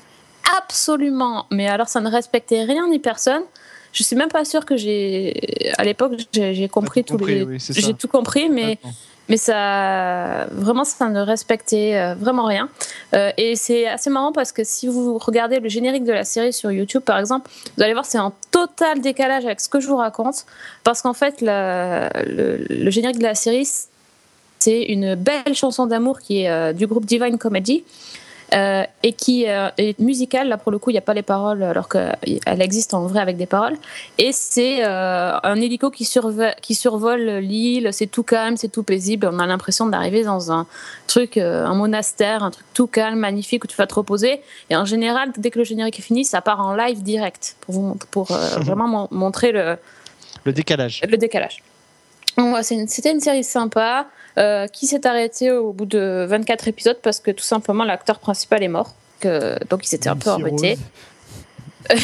[0.58, 1.46] Absolument.
[1.50, 3.42] Mais alors, ça ne respectait rien ni personne.
[3.92, 7.54] Je suis même pas sûre que j'ai, à l'époque, j'ai compris tout tous les, compris,
[7.54, 8.78] oui, j'ai tout compris, mais.
[9.28, 12.68] Mais ça vraiment ça ne respectait euh, vraiment rien.
[13.14, 16.52] Euh, et c'est assez marrant parce que si vous regardez le générique de la série
[16.52, 19.88] sur YouTube par exemple vous allez voir c'est en total décalage avec ce que je
[19.88, 20.44] vous raconte.
[20.82, 23.68] Parce qu'en fait le générique de la série
[24.64, 27.84] c'est une belle chanson d'amour qui est euh, du groupe Divine Comedy
[28.54, 30.48] euh, et qui euh, est musicale.
[30.48, 33.20] Là, pour le coup, il n'y a pas les paroles, alors qu'elle existe en vrai
[33.20, 33.76] avec des paroles.
[34.18, 37.88] Et c'est euh, un hélico qui, surve- qui survole l'île.
[37.92, 39.28] C'est tout calme, c'est tout paisible.
[39.32, 40.66] On a l'impression d'arriver dans un
[41.06, 44.40] truc, euh, un monastère, un truc tout calme, magnifique où tu vas te reposer.
[44.70, 47.74] Et en général, dès que le générique est fini, ça part en live direct pour,
[47.74, 49.76] vous, pour euh, vraiment mon- montrer le,
[50.44, 51.02] Le décalage.
[51.08, 51.62] le décalage.
[52.62, 54.06] C'était une série sympa
[54.38, 58.62] euh, qui s'est arrêtée au bout de 24 épisodes parce que tout simplement l'acteur principal
[58.62, 58.94] est mort.
[59.20, 60.70] Que, donc il s'était un peu Nancy embêté.
[60.70, 60.80] Rose.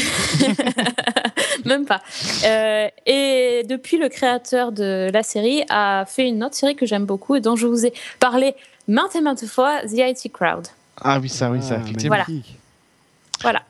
[1.64, 2.01] Même pas.
[2.45, 7.07] Euh, et depuis, le créateur de la série a fait une autre série que j'aime
[7.07, 8.55] beaucoup et dont je vous ai parlé
[8.88, 10.66] maintes et maintes fois, The IT Crowd.
[11.01, 12.16] Ah oui, ça, oui, ça, Ah, effectivement.
[12.16, 12.59] magnifique.
[13.43, 13.62] Voilà.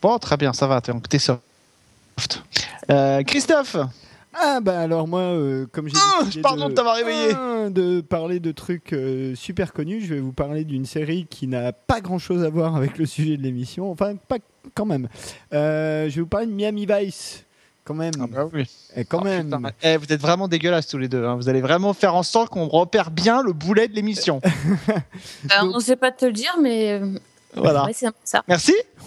[0.00, 1.40] Bon, très bien, ça va, t'es t'es soft.
[2.90, 3.76] Euh, Christophe
[4.38, 7.32] Ah bah alors moi, euh, comme j'ai Ah, décidé pardon de t'avoir réveillé.
[7.34, 11.46] Ah, de parler de trucs euh, super connus, je vais vous parler d'une série qui
[11.46, 13.90] n'a pas grand-chose à voir avec le sujet de l'émission.
[13.90, 14.36] Enfin, pas
[14.74, 15.08] quand même.
[15.54, 17.42] Euh, je vais vous parler de Miami Vice.
[17.84, 18.12] Quand même.
[18.20, 18.64] Ah bah oui.
[18.96, 19.44] Et quand Oh, même.
[19.46, 21.24] putain, eh, vous êtes vraiment dégueulasses tous les deux.
[21.24, 21.36] hein.
[21.36, 24.40] Vous allez vraiment faire en sorte qu'on repère bien le boulet de l'émission.
[24.44, 24.98] Euh,
[25.62, 27.16] on ne sait pas te le dire, mais euh,
[27.54, 27.84] voilà.
[27.84, 28.42] ouais, c'est un peu ça.
[28.48, 28.74] Merci.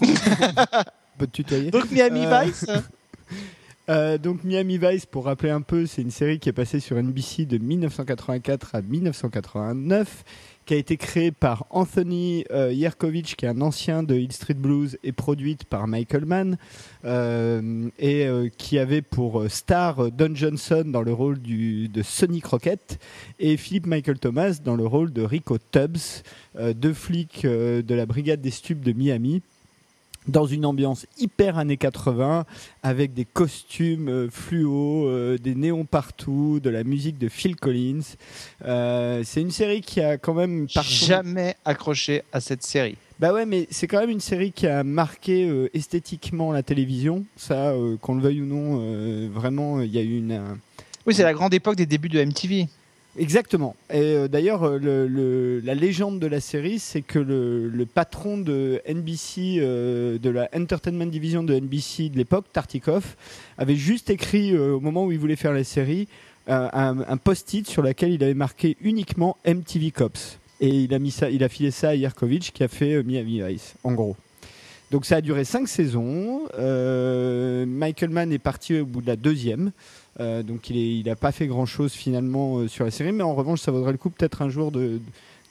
[1.18, 1.70] Peut te tutoyer.
[1.70, 2.64] Donc Miami Euh, Vice.
[3.90, 6.96] Euh, donc Miami Vice, pour rappeler un peu, c'est une série qui est passée sur
[6.96, 10.22] NBC de 1984 à 1989,
[10.64, 14.54] qui a été créée par Anthony euh, Yerkovich, qui est un ancien de Hill Street
[14.54, 16.56] Blues, et produite par Michael Mann,
[17.04, 22.02] euh, et euh, qui avait pour euh, star euh, Don Johnson dans le rôle de
[22.04, 23.00] Sonny Crockett,
[23.40, 26.22] et Philip Michael Thomas dans le rôle de Rico Tubbs,
[26.56, 29.42] euh, deux flics euh, de la brigade des stupes de Miami
[30.28, 32.44] dans une ambiance hyper années 80
[32.82, 38.00] avec des costumes euh, fluo, euh, des néons partout, de la musique de Phil Collins.
[38.64, 42.96] Euh, c'est une série qui a quand même par Jamais accroché à cette série.
[43.18, 47.24] Bah ouais, mais c'est quand même une série qui a marqué euh, esthétiquement la télévision.
[47.36, 50.32] Ça, qu'on le veuille ou non, vraiment, il y a eu une.
[50.32, 50.58] un-
[51.06, 52.66] Oui, c'est la grande époque des débuts de MTV.
[53.18, 53.74] Exactement.
[53.92, 59.56] Et euh, d'ailleurs, euh, la légende de la série, c'est que le, patron de NBC,
[59.58, 63.16] euh, de la Entertainment Division de NBC de l'époque, Tartikoff,
[63.58, 66.08] avait juste écrit au moment où il voulait faire la série
[66.46, 70.38] un, post-it sur lequel il avait marqué uniquement MTV Cops.
[70.60, 73.40] Et il a mis ça, il a filé ça à Yerkovich qui a fait Miami
[73.42, 74.16] Vice, en gros.
[74.90, 76.42] Donc ça a duré cinq saisons.
[76.58, 79.72] Michael Mann est parti au bout de la deuxième.
[80.18, 83.60] Euh, donc il n'a pas fait grand-chose finalement euh, sur la série, mais en revanche
[83.60, 85.00] ça vaudrait le coup peut-être un jour de,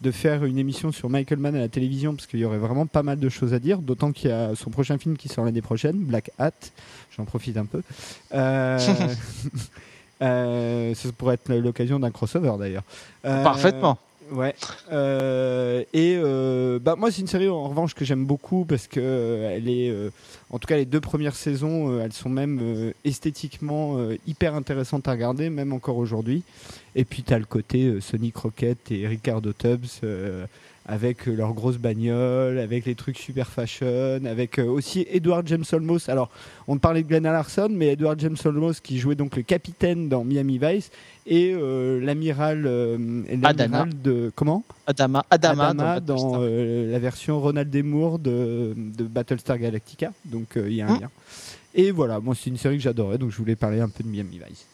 [0.02, 2.86] de faire une émission sur Michael Mann à la télévision, parce qu'il y aurait vraiment
[2.86, 5.45] pas mal de choses à dire, d'autant qu'il y a son prochain film qui sort
[5.45, 6.52] l'année prochaine, Black Hat,
[7.15, 7.82] j'en profite un peu.
[8.34, 8.80] Euh,
[10.22, 12.84] euh, ça pourrait être l'occasion d'un crossover d'ailleurs.
[13.22, 13.98] Parfaitement.
[14.32, 14.54] Ouais.
[14.92, 19.00] Euh, et euh, bah moi c'est une série en revanche que j'aime beaucoup parce que
[19.00, 20.12] euh, elle est, euh,
[20.50, 25.12] en tout cas les deux premières saisons, euh, elles sont même esthétiquement hyper intéressantes à
[25.12, 26.44] regarder, même encore aujourd'hui.
[26.96, 30.02] Et puis tu as le côté Sonic Rocket et Ricardo Tubbs
[30.89, 35.63] avec euh, leurs grosses bagnoles, avec les trucs super fashion, avec euh, aussi Edward James
[35.71, 36.10] Olmos.
[36.10, 36.30] Alors
[36.67, 40.23] on parlait de Glenn Larson, mais Edward James Olmos qui jouait donc le capitaine dans
[40.23, 40.89] Miami Vice
[41.28, 44.63] et euh, l'amiral de comment?
[44.88, 47.84] Adama, Adama, Adama dans dans, la version Ronald D.
[47.84, 50.12] Moore de, de Battlestar Galactica.
[50.25, 51.02] Donc il y a un Hmm.
[51.02, 51.10] lien.
[51.75, 54.10] Et voilà, moi c'est une série que j'adorais, donc je voulais parler un peu de
[54.10, 54.65] Miami Vice.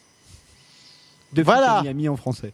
[1.33, 1.79] De Voilà.
[1.81, 2.53] Et Miami en français.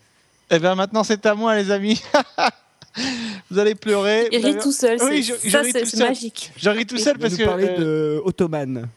[0.49, 2.01] Eh bien maintenant c'est à moi les amis.
[3.51, 4.27] vous allez pleurer.
[4.31, 4.97] Il vous rit tout seul.
[5.03, 6.07] Oui, c'est- je- ça, c'est tout c'est seul.
[6.09, 6.51] magique.
[6.57, 7.77] Je ris tout seul parce que parler euh,
[8.17, 8.87] de Ottoman.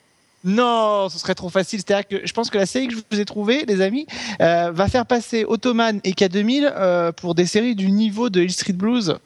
[0.46, 1.80] Non, ce serait trop facile.
[1.80, 4.06] C'est-à-dire que je pense que la série que je vous ai trouvée, les amis,
[4.42, 8.52] euh, va faire passer Ottoman et K2000 euh, pour des séries du niveau de Hill
[8.52, 9.16] Street Blues.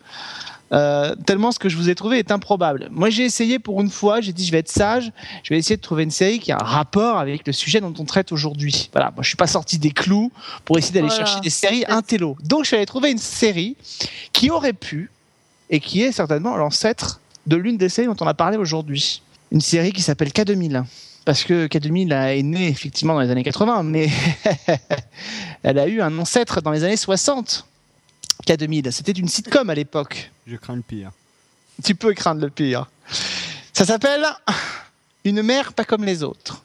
[0.71, 2.89] Euh, tellement ce que je vous ai trouvé est improbable.
[2.91, 5.11] Moi, j'ai essayé pour une fois, j'ai dit je vais être sage,
[5.43, 7.95] je vais essayer de trouver une série qui a un rapport avec le sujet dont
[7.99, 8.91] on traite aujourd'hui.
[8.93, 10.31] Voilà, moi je suis pas sorti des clous
[10.67, 11.25] pour essayer d'aller Voilà.
[11.25, 12.37] chercher des séries intello.
[12.45, 13.77] Donc je suis allé trouver une série
[14.35, 15.11] qui aurait pu
[15.71, 19.23] et qui est certainement l'ancêtre de l'une des séries dont on a parlé aujourd'hui.
[19.51, 20.85] Une série qui s'appelle K2000
[21.25, 24.09] parce que K2000 a- est née effectivement dans les années 80, mais
[25.63, 27.67] elle a eu un ancêtre dans les années 60.
[28.47, 30.31] K2000, c'était une sitcom à l'époque.
[30.47, 31.11] Je crains le pire.
[31.85, 32.91] Tu peux craindre le pire.
[33.73, 34.27] Ça s'appelle
[35.25, 36.63] Une mère pas comme les autres.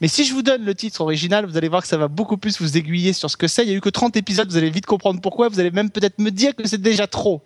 [0.00, 2.36] Mais si je vous donne le titre original, vous allez voir que ça va beaucoup
[2.36, 3.62] plus vous aiguiller sur ce que c'est.
[3.64, 5.48] Il n'y a eu que 30 épisodes, vous allez vite comprendre pourquoi.
[5.48, 7.42] Vous allez même peut-être me dire que c'est déjà trop.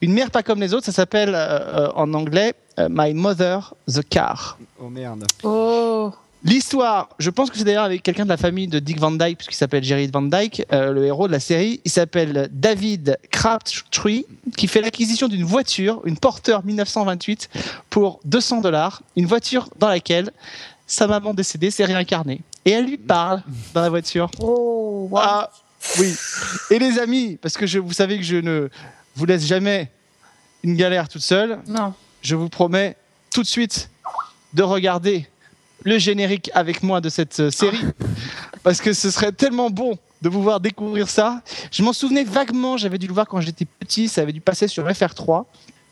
[0.00, 3.74] Une mère pas comme les autres, ça s'appelle euh, euh, en anglais euh, My Mother
[3.88, 4.58] the Car.
[4.80, 5.24] Oh merde.
[5.42, 6.12] Oh.
[6.46, 9.38] L'histoire, je pense que c'est d'ailleurs avec quelqu'un de la famille de Dick Van Dyke,
[9.38, 11.80] puisqu'il s'appelle Jerry Van Dyke, euh, le héros de la série.
[11.86, 17.48] Il s'appelle David Crabtree, qui fait l'acquisition d'une voiture, une Porter 1928,
[17.88, 19.02] pour 200 dollars.
[19.16, 20.30] Une voiture dans laquelle
[20.86, 22.42] sa maman décédée s'est réincarnée.
[22.66, 24.30] Et elle lui parle dans la voiture.
[24.40, 25.08] Oh.
[25.10, 25.18] wow.
[25.22, 25.50] Ah,
[25.98, 26.14] oui.
[26.70, 28.68] Et les amis, parce que je, vous savez que je ne
[29.16, 29.90] vous laisse jamais
[30.62, 31.94] une galère toute seule, Non.
[32.20, 32.96] je vous promets
[33.32, 33.88] tout de suite
[34.52, 35.26] de regarder
[35.84, 37.84] le générique avec moi de cette euh, série
[38.62, 41.42] parce que ce serait tellement bon de vous voir découvrir ça.
[41.70, 44.66] Je m'en souvenais vaguement, j'avais dû le voir quand j'étais petit, ça avait dû passer
[44.66, 45.44] sur FR3.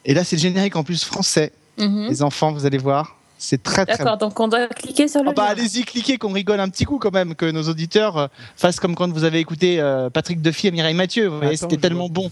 [0.05, 1.52] Et là, c'est le générique en plus français.
[1.78, 2.09] Mhm.
[2.09, 5.31] Les enfants, vous allez voir, c'est très très D'accord, donc on doit cliquer sur le
[5.31, 8.26] ah bah, allez-y, cliquez, qu'on rigole un petit coup quand même, que nos auditeurs euh,
[8.57, 11.31] fassent comme quand vous avez écouté euh, Patrick Duffy et Mireille Mathieu.
[11.55, 12.22] C'était tellement vois.
[12.24, 12.31] bon.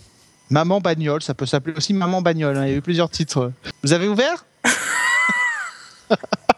[0.50, 2.56] Maman Bagnole, ça peut s'appeler aussi Maman Bagnole.
[2.56, 3.52] hein, Il y a eu plusieurs titres.
[3.84, 4.46] Vous avez ouvert?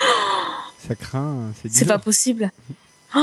[0.88, 1.52] Ça craint.
[1.60, 2.50] C'est C'est pas possible.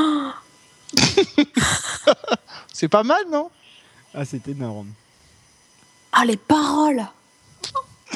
[2.73, 3.49] C'est pas mal, non?
[4.13, 4.87] Ah, c'est énorme.
[6.11, 7.05] Ah, les paroles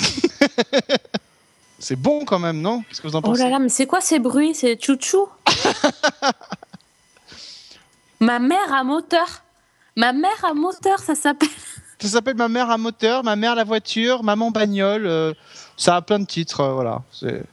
[1.80, 2.84] C'est bon quand même, non?
[2.84, 3.42] Qu'est-ce que vous en Oh pensez?
[3.44, 4.54] là là, mais c'est quoi ces bruits?
[4.54, 5.28] C'est chouchou?
[8.20, 9.28] Ma mère à moteur.
[9.96, 11.50] Ma mère à moteur, ça s'appelle.
[12.02, 15.06] Ça s'appelle Ma mère à moteur, Ma mère la voiture, Maman Bagnole.
[15.06, 15.34] euh,
[15.76, 17.02] ça a plein de titres, euh, voilà.
[17.12, 17.44] C'est- voilà,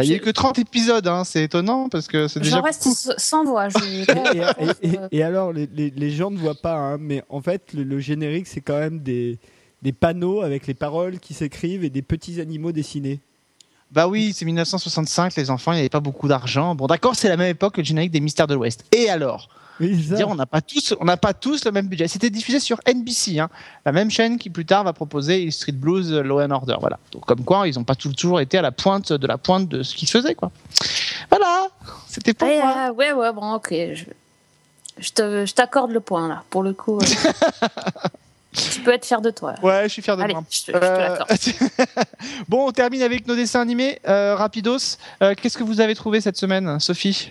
[0.00, 2.62] Il n'y a eu que 30 épisodes, hein, c'est étonnant parce que c'est déjà J'en
[2.62, 3.12] reste beaucoup.
[3.18, 3.68] sans voix.
[3.68, 3.76] je-
[4.82, 7.42] et, et- et- et alors, les, les- les gens ne voient pas, hein, mais en
[7.42, 9.38] fait, le, le générique, c'est quand même des,
[9.82, 13.20] des panneaux avec les paroles qui s'écrivent et des petits animaux dessinés.
[13.90, 16.74] Bah oui, c'est 1965, les enfants, il n'y avait pas beaucoup d'argent.
[16.74, 18.84] Bon, d'accord, c'est la même époque que le générique des Mystères de l'Ouest.
[18.92, 19.50] Et alors?
[19.80, 22.06] Dire, on n'a pas tous, on n'a pas tous le même budget.
[22.06, 23.48] C'était diffusé sur NBC, hein,
[23.84, 26.76] la même chaîne qui plus tard va proposer Street Blues, euh, Law and Order.
[26.80, 26.98] Voilà.
[27.10, 29.68] Donc, comme quoi, ils n'ont pas tout- toujours été à la pointe de la pointe
[29.68, 30.50] de ce qui se faisait, quoi.
[31.30, 31.68] Voilà.
[32.08, 32.74] C'était pour Ouais, moi.
[32.76, 33.68] ah, ouais, ouais, bon, ok.
[33.70, 34.04] Je,
[34.98, 36.98] je te- je t'accorde le point, là, pour le coup.
[36.98, 37.04] euh.
[38.52, 39.54] tu peux être fier de toi.
[39.62, 40.44] Ouais, je suis fier de Allez, moi.
[40.50, 41.30] je te, je te Euh, l'accorde.
[42.48, 43.98] bon, on termine avec nos dessins animés.
[44.08, 47.30] Euh, rapidos, Euh, qu'est-ce que vous avez trouvé cette semaine, Sophie?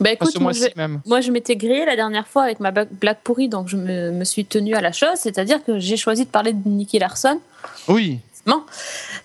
[0.00, 1.00] Bah Enfin, écoute, Ce moi je, mois-ci même.
[1.06, 4.24] moi je m'étais grillée la dernière fois avec ma blague pourrie, donc je me, me
[4.24, 7.40] suis tenue à la chose, c'est-à-dire que j'ai choisi de parler de Nicky Larson.
[7.88, 8.20] Oui.
[8.44, 8.62] Bon,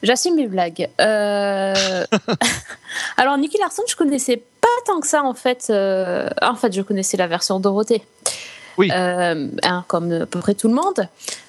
[0.04, 0.90] j'assume mes blagues.
[1.02, 1.74] Euh,
[3.18, 5.68] Alors, Nicky Larson, je connaissais pas tant que ça, en fait.
[5.72, 8.04] Euh, En fait, je connaissais la version Dorothée.
[8.78, 8.92] Oui.
[8.94, 11.08] Euh, hein, comme à peu près tout le monde.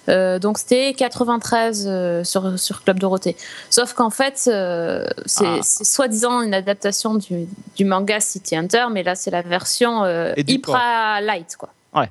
[0.09, 3.37] Euh, donc, c'était 93 euh, sur, sur Club Dorothée.
[3.71, 5.59] Sauf qu'en fait, c'est Ah.
[5.63, 10.05] c'est soi-disant une adaptation du, du manga City Hunter, mais là, c'est la version
[10.37, 11.71] hyper light, quoi.
[11.95, 12.11] Ouais.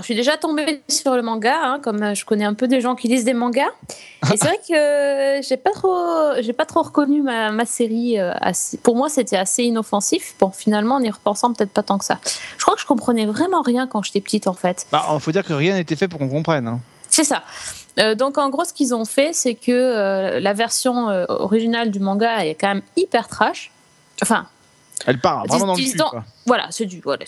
[0.00, 2.66] Alors, je suis déjà tombée sur le manga, hein, comme euh, je connais un peu
[2.68, 3.68] des gens qui lisent des mangas.
[4.32, 8.18] Et c'est vrai que euh, j'ai pas trop, j'ai pas trop reconnu ma, ma série.
[8.18, 10.34] euh, assez- pour moi, c'était assez inoffensif.
[10.40, 12.18] Bon, finalement, en y repensant, peut-être pas tant que ça.
[12.56, 14.86] Je crois que je comprenais vraiment rien quand j'étais petite, en fait.
[14.90, 16.66] Bah, faut dire que rien n'était fait pour qu'on comprenne.
[16.66, 16.80] hein.
[17.10, 17.42] C'est ça.
[17.98, 21.90] Euh, donc en gros, ce qu'ils ont fait, c'est que euh, la version euh, originale
[21.90, 23.70] du manga est quand même hyper trash.
[24.22, 24.46] Enfin,
[25.04, 25.98] Elle part vraiment dans le cul.
[26.46, 27.24] voilà, c'est du, voilà,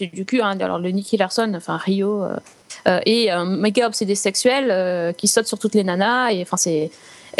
[0.00, 0.40] du cul.
[0.40, 0.58] Hein.
[0.60, 2.36] Alors le Nicky Larson, enfin Rio, euh,
[2.88, 6.30] euh, est un méga obsédé sexuel euh, qui saute sur toutes les nanas.
[6.32, 6.90] Et enfin c'est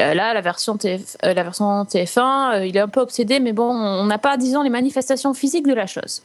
[0.01, 3.53] euh, là la version TF, la version TF1, euh, il est un peu obsédé, mais
[3.53, 6.23] bon, on n'a pas, disons, les manifestations physiques de la chose.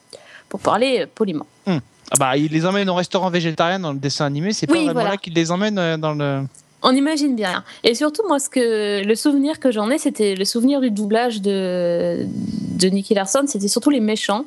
[0.49, 1.45] Pour parler poliment.
[1.67, 4.51] Ah bah, il les emmène au restaurant végétarien dans le dessin animé.
[4.51, 5.11] C'est pas Oui, vraiment voilà.
[5.11, 6.41] là qu'il les emmène dans le.
[6.83, 7.63] On imagine bien.
[7.85, 11.41] Et surtout, moi, ce que, le souvenir que j'en ai, c'était le souvenir du doublage
[11.41, 13.43] de, de Nicky Larson.
[13.47, 14.43] C'était surtout les méchants,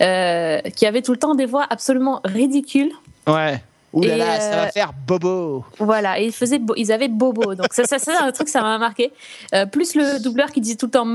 [0.00, 2.92] euh, qui avaient tout le temps des voix absolument ridicules.
[3.26, 3.62] Ouais.
[3.92, 5.64] Ouh là ça va euh, faire bobo.
[5.78, 7.56] Voilà, et ils, faisaient bo- ils avaient Bobo.
[7.56, 9.10] Donc, ça, ça, ça, c'est un truc, ça m'a marqué.
[9.52, 11.06] Euh, plus le doubleur qui disait tout le temps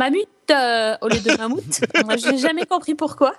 [0.52, 1.82] euh, au lieu de Mammouth.
[2.06, 3.34] moi, j'ai jamais compris pourquoi.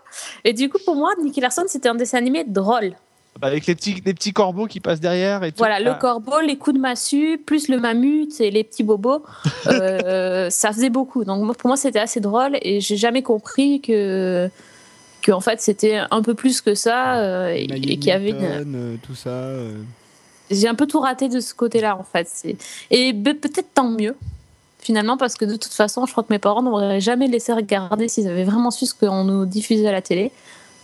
[0.44, 2.94] Et du coup, pour moi, Nicky Larson, c'était un dessin animé drôle.
[3.38, 5.58] Bah, avec les petits, les petits corbeaux qui passent derrière et tout.
[5.58, 5.98] Voilà, le Ah.
[6.00, 9.22] corbeau, les coups de massue, plus le mammut et les petits bobos,
[9.66, 11.24] euh, ça faisait beaucoup.
[11.24, 14.48] Donc pour moi, c'était assez drôle et j'ai jamais compris que,
[15.26, 18.30] que en fait, c'était un peu plus que ça euh, et, et qu'il y avait
[18.30, 18.38] une...
[18.76, 19.30] Euh, tout ça.
[19.30, 19.74] euh.
[20.52, 22.28] J'ai un peu tout raté de ce côté-là, en fait.
[22.92, 24.14] Et peut-être tant mieux,
[24.78, 28.06] finalement, parce que de toute façon, je crois que mes parents n'auraient jamais laissé regarder
[28.06, 30.30] s'ils avaient vraiment su ce qu'on nous diffusait à la télé.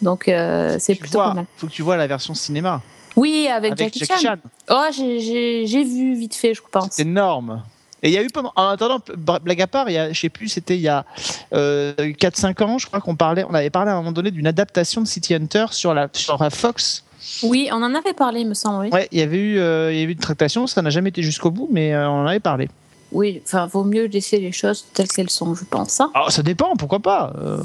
[0.00, 1.46] Donc euh, c'est plutôt vois, pas mal.
[1.56, 2.82] faut que tu vois la version cinéma.
[3.14, 4.34] Oui, avec, avec Jackie, Chan.
[4.70, 6.88] Oh, j'ai vu vite fait, je pense.
[6.90, 7.62] C'est énorme.
[8.02, 8.52] Et il y a eu pendant.
[8.56, 11.04] En attendant, blague à part, il y a, je sais plus, c'était il y a
[11.52, 14.46] euh, 4-5 ans, je crois qu'on parlait, on avait parlé à un moment donné d'une
[14.46, 17.04] adaptation de City Hunter sur la, sur la Fox.
[17.44, 18.84] Oui, on en avait parlé, il me semble.
[18.86, 20.90] Oui, Ouais, il y avait eu, euh, il y avait eu une tractation, ça n'a
[20.90, 22.68] jamais été jusqu'au bout, mais euh, on en avait parlé.
[23.12, 26.00] oui enfin, vaut mieux laisser les choses telles qu'elles sont, je pense.
[26.00, 26.10] hein.
[26.14, 27.32] Alors, ça dépend, pourquoi pas.
[27.40, 27.62] euh.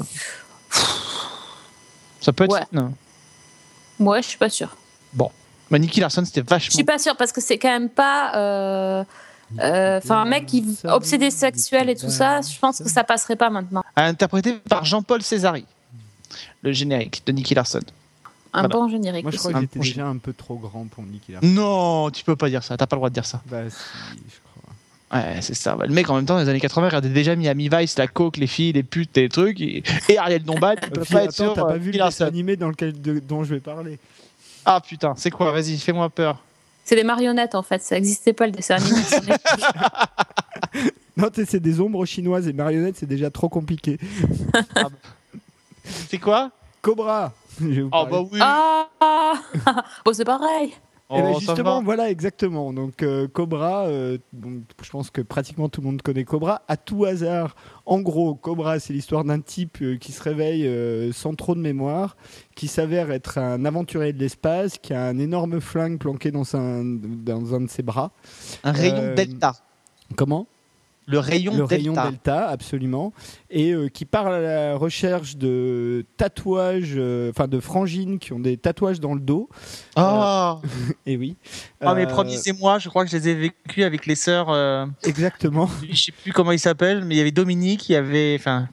[2.20, 2.52] Ça peut être.
[2.52, 2.62] Ouais.
[2.72, 2.92] fun.
[4.00, 4.76] Ouais, je suis pas sûre.
[5.70, 6.74] Bah, Nicky Larson, c'était Je vachement.
[6.74, 9.04] suis pas sûre parce que c'est quand même pas.
[9.58, 13.04] Euh, euh, Enfin, un mec qui obsédé sexuel et tout ça, je pense que ça
[13.04, 13.82] passerait pas maintenant.
[13.96, 15.64] Interprété par Jean-Paul Césari,
[16.62, 17.80] le générique de Nicky Larson.
[18.52, 18.68] Un Voilà.
[18.68, 19.22] bon générique.
[19.24, 21.46] Moi, je crois que j'étais déjà un peu trop grand pour Nicky Larson.
[21.46, 23.42] Non, tu peux pas dire ça, t'as pas le droit de dire ça.
[23.46, 23.76] Bah, si,
[24.28, 24.36] je
[25.10, 25.18] crois.
[25.34, 25.74] Ouais, c'est ça.
[25.76, 27.98] Bah, le mec, en même temps, dans les années 80, il regardait déjà Miami Vice,
[27.98, 29.60] la coke, les filles, les putes, les trucs.
[29.60, 31.86] Et, et Ariel Dombal, il peut Euh, puis, pas être sur t'as euh, pas vu
[31.90, 32.24] Nicky le dessin Larson.
[32.26, 33.98] animé dans lequel, de- dont je vais parler
[34.64, 36.42] Ah putain, c'est quoi Vas-y, fais-moi peur.
[36.88, 39.02] C'est des marionnettes en fait, ça n'existait pas le dessin animé.
[41.18, 43.98] Non, c'est des ombres chinoises et marionnettes, c'est déjà trop compliqué.
[46.08, 46.50] C'est quoi?
[46.80, 48.10] Cobra Je vais vous Oh parler.
[48.10, 48.38] bah oui.
[48.40, 49.34] ah
[50.04, 50.72] Bon, c'est pareil.
[51.10, 52.72] Eh ben, Oh, justement, voilà, exactement.
[52.72, 56.62] Donc, euh, Cobra, euh, donc, je pense que pratiquement tout le monde connaît Cobra.
[56.68, 61.10] À tout hasard, en gros, Cobra, c'est l'histoire d'un type euh, qui se réveille euh,
[61.12, 62.16] sans trop de mémoire,
[62.54, 66.84] qui s'avère être un aventurier de l'espace, qui a un énorme flingue planqué dans un,
[66.84, 68.10] dans un de ses bras.
[68.62, 69.52] Un rayon Euh, delta.
[70.16, 70.46] Comment?
[71.10, 71.74] Le rayon le delta.
[71.76, 73.12] rayon delta, absolument,
[73.50, 78.38] et euh, qui part à la recherche de tatouages, euh, enfin de frangines qui ont
[78.38, 79.48] des tatouages dans le dos.
[79.96, 80.54] Oh,
[81.06, 81.36] Et oui.
[81.80, 84.50] Ah, mais Euh, promisez-moi, je crois que je les ai vécus avec les sœurs.
[84.50, 85.68] euh, Exactement.
[85.90, 88.36] je sais plus comment ils s'appellent, mais il y avait Dominique, il y avait.
[88.38, 88.68] Enfin.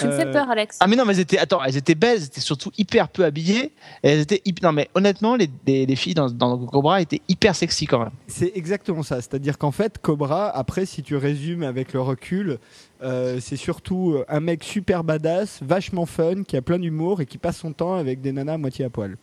[0.00, 0.78] Tu me fais Euh, peur, Alex.
[0.80, 1.38] Ah mais non, mais elles étaient.
[1.38, 3.72] Attends, elles étaient belles, elles étaient surtout hyper peu habillées.
[4.02, 7.54] Et elles étaient Non mais honnêtement, les, les, les filles dans, dans Cobra étaient hyper
[7.54, 8.10] sexy quand même.
[8.26, 9.16] C'est exactement ça.
[9.16, 12.58] C'est-à-dire qu'en fait, Cobra, après, si tu résumes avec le recul,
[13.02, 17.26] euh, c'est surtout euh, un mec super badass, vachement fun, qui a plein d'humour et
[17.26, 19.16] qui passe son temps avec des nanas à moitié à poil.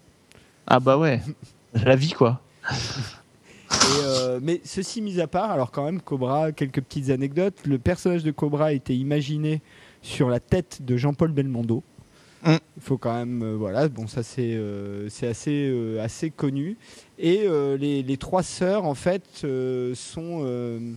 [0.66, 1.22] Ah bah ouais.
[1.74, 2.42] La vie quoi.
[2.72, 7.56] Et, euh, mais ceci mis à part, alors quand même, Cobra, quelques petites anecdotes.
[7.66, 9.62] Le personnage de Cobra a été imaginé
[10.08, 11.84] sur la tête de Jean-Paul Belmondo.
[12.44, 12.56] Mm.
[12.78, 16.78] Il faut quand même, euh, voilà, bon, ça c'est euh, assez, euh, assez connu.
[17.20, 17.48] Et
[17.80, 19.24] les, les trois sœurs, en fait,
[19.96, 20.88] sont,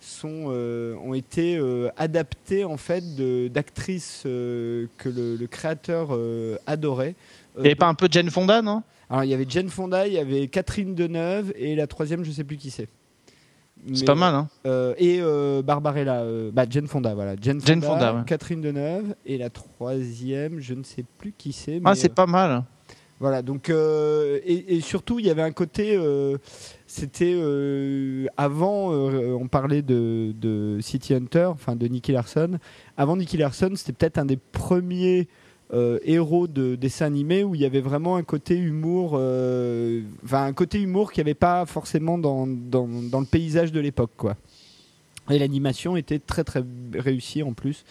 [0.00, 0.44] sont,
[1.04, 1.58] ont été
[1.96, 3.02] adaptées en fait
[3.50, 6.10] d'actrices que le, le créateur
[6.66, 7.14] adorait.
[7.56, 8.82] Il y avait pas un peu de Jane Fonda, non?
[9.08, 12.30] Alors il y avait Jane Fonda, il y avait Catherine Deneuve et la troisième, je
[12.30, 12.88] sais plus qui c'est.
[13.94, 17.34] C'est pas mal, hein euh, et euh, Barbarella, euh, bah Jane Fonda, voilà.
[17.40, 18.20] Jane Fonda, Jane Fonda, ouais.
[18.26, 21.80] Catherine Deneuve et la troisième, je ne sais plus qui c'est.
[21.84, 22.62] Ah, c'est euh, pas mal.
[23.18, 25.98] voilà, donc euh, et, et surtout il y avait un côté,
[26.86, 27.36] c'était
[28.36, 32.58] avant, on parlait de, de City Hunter, enfin de Nicky Larson.
[32.96, 35.28] Avant Nicky Larson, c'était peut-être un des premiers
[35.74, 39.12] euh, héros de dessins animés où il y avait vraiment un côté humour.
[39.14, 44.12] euh, Enfin, un côté humour qu'il n'y avait pas forcément dans le paysage de l'époque,
[44.16, 44.36] quoi.
[45.30, 47.84] Et l'animation était très très réussie en plus.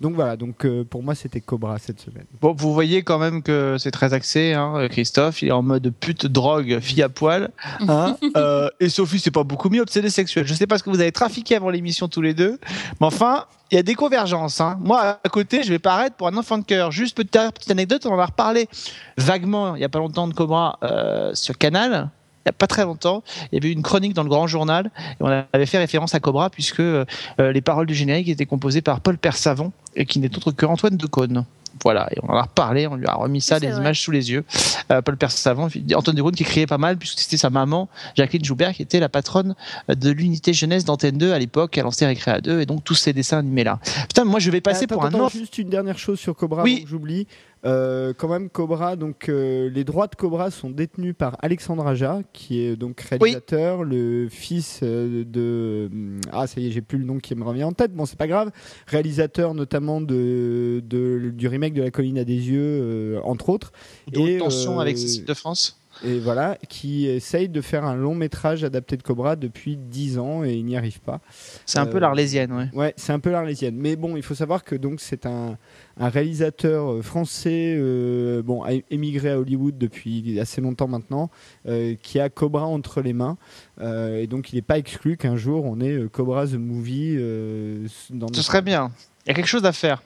[0.00, 2.24] Donc voilà, donc euh, pour moi c'était Cobra cette semaine.
[2.40, 5.42] Bon, vous voyez quand même que c'est très axé, hein, Christophe.
[5.42, 7.50] Il est en mode pute, drogue, fille à poil.
[7.86, 8.16] hein.
[8.36, 10.46] Euh, et Sophie, c'est pas beaucoup mieux, obsédé sexuel.
[10.46, 12.58] Je sais pas ce que vous avez trafiqué avant l'émission tous les deux,
[13.00, 14.60] mais enfin, il y a des convergences.
[14.60, 14.78] hein.
[14.80, 16.90] Moi, à côté, je vais paraître pour un enfant de cœur.
[16.92, 18.68] Juste petite, petite anecdote, on en a reparlé
[19.16, 22.10] vaguement il y a pas longtemps de Cobra euh, sur Canal.
[22.48, 23.22] Il n'y a pas très longtemps,
[23.52, 26.14] il y avait eu une chronique dans le Grand Journal et on avait fait référence
[26.14, 27.04] à Cobra puisque euh,
[27.38, 30.96] les paroles du générique étaient composées par Paul Persavant et qui n'est autre que Antoine
[30.96, 31.44] Decaune.
[31.84, 33.78] Voilà, et on en a reparlé, on lui a remis ça, les vrai.
[33.80, 34.44] images sous les yeux.
[34.90, 38.72] Euh, Paul Persavant, Antoine Decaune qui criait pas mal puisque c'était sa maman, Jacqueline Joubert,
[38.72, 39.54] qui était la patronne
[39.88, 43.12] de l'unité jeunesse d'Antenne 2 à l'époque, a lancé Récréa 2 et donc tous ces
[43.12, 43.78] dessins animés là.
[44.08, 45.28] Putain, moi je vais passer Attends, pour un.
[45.28, 46.84] Juste une dernière chose sur Cobra, Oui.
[46.88, 47.26] j'oublie.
[47.64, 52.20] Euh, quand même, Cobra, donc euh, les droits de Cobra sont détenus par Alexandre Aja,
[52.32, 56.98] qui est donc réalisateur, le fils euh, de hum, ah ça y est, j'ai plus
[56.98, 57.92] le nom qui me revient en tête.
[57.92, 58.50] Bon, c'est pas grave.
[58.86, 63.72] Réalisateur notamment de, de- du remake de La Colline à des yeux, entre autres.
[64.12, 65.80] D'autres Et, tensions euh, avec Cécile de France?
[66.04, 70.44] Et voilà, qui essaye de faire un long métrage adapté de Cobra depuis 10 ans
[70.44, 71.20] et il n'y arrive pas.
[71.66, 72.68] C'est un peu euh, l'Arlésienne, ouais.
[72.72, 73.74] Ouais, c'est un peu l'arlésienne.
[73.76, 75.56] Mais bon, il faut savoir que donc c'est un,
[75.98, 81.30] un réalisateur euh, français, euh, bon, émigré à Hollywood depuis assez longtemps maintenant,
[81.66, 83.36] euh, qui a Cobra entre les mains.
[83.80, 87.88] Euh, et donc il n'est pas exclu qu'un jour on ait Cobra the Movie dans
[87.88, 88.92] Ce notre- serait bien.
[89.26, 90.02] Il y a quelque chose à faire.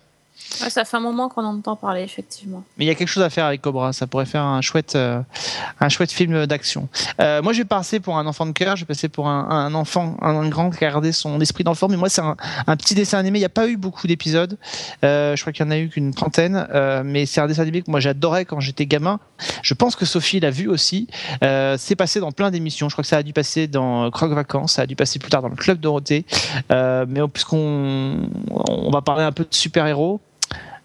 [0.68, 2.62] Ça fait un moment qu'on en entend parler, effectivement.
[2.76, 3.92] Mais il y a quelque chose à faire avec Cobra.
[3.92, 5.20] Ça pourrait faire un chouette, euh,
[5.80, 6.88] un chouette film d'action.
[7.20, 8.76] Euh, moi, je vais passer pour un enfant de cœur.
[8.76, 11.88] Je vais passer pour un, enfant, un, grand qui a gardé son esprit d'enfant.
[11.88, 13.38] Mais moi, c'est un, petit dessin animé.
[13.38, 14.58] Il n'y a pas eu beaucoup d'épisodes.
[15.04, 16.66] Euh, je crois qu'il y en a eu qu'une trentaine.
[17.04, 19.20] Mais c'est un dessin animé que moi j'adorais quand j'étais gamin.
[19.62, 21.08] Je pense que Sophie l'a vu aussi.
[21.40, 22.88] C'est passé dans plein d'émissions.
[22.88, 24.74] Je crois que ça a dû passer dans Croque Vacances.
[24.74, 26.24] Ça a dû passer plus tard dans le Club Dorothée.
[26.70, 30.20] Mais puisqu'on on va parler un peu de super-héros,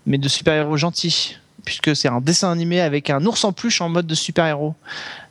[0.08, 3.90] mais de super-héros gentils, puisque c'est un dessin animé avec un ours en peluche en
[3.90, 4.74] mode de super-héros.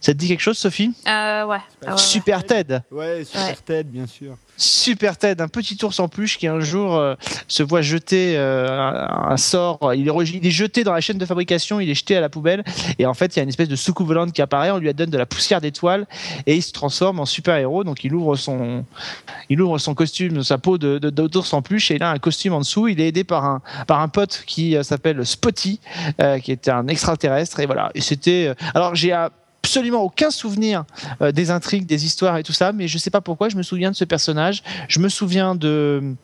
[0.00, 0.92] Ça te dit quelque chose, Sophie?
[1.08, 1.56] Euh, ouais.
[1.56, 1.96] Ah ouais, ouais.
[1.98, 3.56] Super Ted Ouais, Super Ouais.
[3.64, 4.36] Ted, bien sûr.
[4.56, 7.14] Super Ted, un petit ours en peluche qui un jour euh,
[7.48, 9.94] se voit jeter euh, un, sort.
[9.94, 12.28] Il est, il est jeté dans la chaîne de fabrication, il est jeté à la
[12.28, 12.64] poubelle.
[12.98, 14.70] Et en fait, il y a une espèce de soucoupe volante qui apparaît.
[14.70, 16.06] On lui donne de la poussière d'étoiles
[16.46, 17.84] et il se transforme en super héros.
[17.84, 18.84] Donc il ouvre son,
[19.48, 22.54] il ouvre son costume, sa peau de, d'ours en peluche et il a un costume
[22.54, 22.88] en dessous.
[22.88, 25.80] Il est aidé par un, par un pote qui euh, s'appelle Spotty,
[26.20, 27.60] euh, qui était un extraterrestre.
[27.60, 27.90] Et voilà.
[27.94, 28.48] Et c'était.
[28.48, 29.28] euh, alors j'ai euh,
[29.66, 30.84] absolument aucun souvenir
[31.20, 33.64] euh, des intrigues, des histoires et tout ça, mais je sais pas pourquoi je me
[33.64, 34.62] souviens de ce personnage.
[34.88, 36.14] Je me souviens de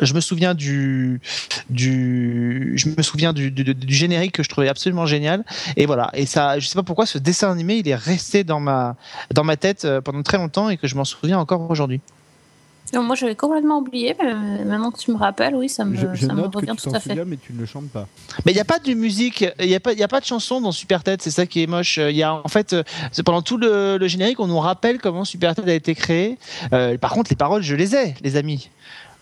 [0.00, 1.20] je me souviens du,
[1.70, 3.52] du je me souviens du
[3.88, 5.44] générique que je trouvais absolument génial.
[5.76, 6.10] Et voilà.
[6.14, 8.96] Et ça je sais pas pourquoi ce dessin animé il est resté dans ma
[9.32, 12.00] dans ma tête euh, pendant très longtemps et que je m'en souviens encore aujourd'hui
[12.92, 15.96] Non, moi, j'avais complètement oublié, mais euh, maintenant que tu me rappelles, oui, ça me,
[15.96, 17.10] Je, je ça me note que revient tu tout à fait.
[17.10, 18.06] souviens, mais tu ne le chantes pas.
[18.44, 20.24] mais il n'y a pas de musique il y a pas y a pas de
[20.26, 22.82] chanson dans Super Ted c'est ça qui est moche il y a en fait euh,
[23.24, 26.38] pendant tout le, le générique on nous rappelle comment Super Ted a été créé
[26.72, 28.68] Euh, par contre les paroles je les ai les amis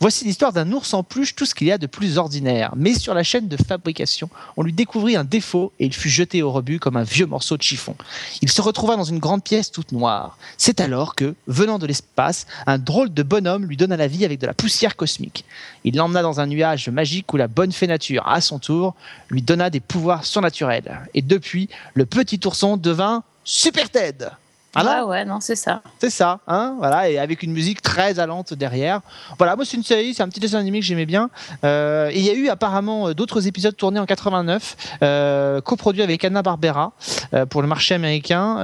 [0.02, 2.72] Voici l'histoire d'un ours en peluche, tout ce qu'il y a de plus ordinaire.
[2.74, 6.42] Mais sur la chaîne de fabrication, on lui découvrit un défaut et il fut jeté
[6.42, 7.94] au rebut comme un vieux morceau de chiffon.
[8.40, 10.38] Il se retrouva dans une grande pièce toute noire.
[10.56, 14.40] C'est alors que, venant de l'espace, un drôle de bonhomme lui donna la vie avec
[14.40, 15.44] de la poussière cosmique.
[15.84, 18.94] Il l'emmena dans un nuage magique où la bonne fée nature, à son tour,
[19.28, 20.98] lui donna des pouvoirs surnaturels.
[21.12, 24.30] Et depuis, le petit ourson devint Super Ted.
[24.74, 25.04] Voilà.
[25.04, 25.82] Ouais, ouais, non, c'est ça.
[25.98, 29.00] C'est ça, hein, voilà, et avec une musique très allante derrière.
[29.36, 31.28] Voilà, moi c'est une série, c'est un petit dessin animé que j'aimais bien.
[31.64, 36.02] Euh, et il y a eu apparemment euh, d'autres épisodes tournés en 89, euh, coproduits
[36.02, 36.92] avec Anna Barbera
[37.34, 38.56] euh, pour le marché américain,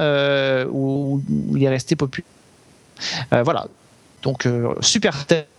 [0.71, 2.29] où, où il est resté populaire.
[3.43, 3.67] Voilà,
[4.23, 4.47] donc
[4.81, 5.49] super tête.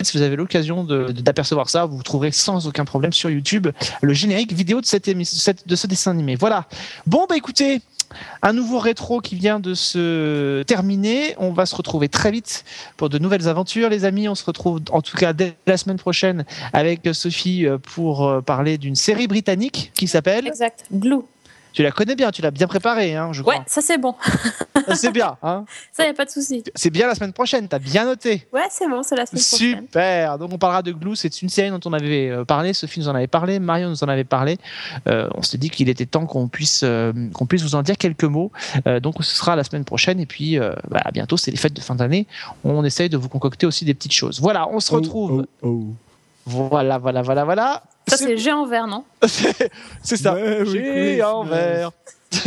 [0.00, 3.68] Si vous avez l'occasion d'apercevoir ça, vous trouverez sans aucun problème sur YouTube
[4.00, 6.34] le générique vidéo de, cette- de ce dessin animé.
[6.34, 6.64] Voilà.
[7.06, 7.80] Bon, bah écoutez,
[8.42, 11.34] un nouveau rétro qui vient de se terminer.
[11.38, 12.64] On va se retrouver très vite
[12.96, 14.28] pour de nouvelles aventures, les amis.
[14.28, 18.78] On se retrouve en tout cas dès la semaine prochaine avec Sophie pour euh, parler
[18.78, 20.46] d'une série britannique qui s'appelle.
[20.46, 20.84] Exact.
[20.92, 21.22] Glue.
[21.72, 23.64] Tu la connais bien, tu l'as bien préparée, hein, je Ouais, crois.
[23.66, 24.14] ça c'est bon.
[24.94, 25.64] C'est bien, hein.
[25.92, 26.64] Ça, y a pas de souci.
[26.74, 27.68] C'est bien la semaine prochaine.
[27.68, 28.48] T'as bien noté.
[28.52, 29.80] Ouais, c'est bon, c'est la semaine prochaine.
[29.86, 30.38] Super.
[30.38, 31.14] Donc on parlera de Glue.
[31.14, 32.72] C'est une série dont on avait euh, parlé.
[32.72, 33.60] Sophie nous en avait parlé.
[33.60, 34.58] Marion nous en avait parlé.
[35.06, 37.96] Euh, on s'est dit qu'il était temps qu'on puisse euh, qu'on puisse vous en dire
[37.96, 38.50] quelques mots.
[38.88, 40.18] Euh, donc ce sera la semaine prochaine.
[40.18, 41.36] Et puis euh, bah, à bientôt.
[41.36, 42.26] C'est les fêtes de fin d'année.
[42.64, 44.40] On essaye de vous concocter aussi des petites choses.
[44.40, 44.68] Voilà.
[44.68, 45.46] On se retrouve.
[45.62, 45.84] Oh, oh,
[46.44, 47.82] Voilà, voilà, voilà, voilà.
[48.16, 49.04] Ça, c'est G en vert, non
[50.02, 50.34] c'est ça.
[50.34, 51.90] Merry J'ai en vert.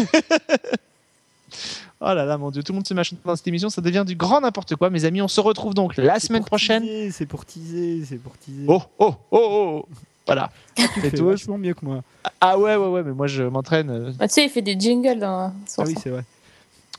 [2.01, 3.69] Oh là là, mon dieu, tout le monde se met à chanter dans cette émission,
[3.69, 5.21] ça devient du grand n'importe quoi, mes amis.
[5.21, 6.83] On se retrouve donc la semaine prochaine.
[7.11, 8.65] C'est pour teaser, c'est pour teaser.
[8.67, 9.85] Oh, oh, oh, oh.
[10.27, 10.51] Voilà.
[10.75, 11.25] tu c'est fais tout.
[11.25, 12.01] vachement mieux que moi.
[12.41, 13.89] Ah ouais, ouais, ouais, mais moi je m'entraîne.
[13.89, 16.23] euh, Ah, tu sais, il fait des jingles dans son Ah oui, c'est vrai.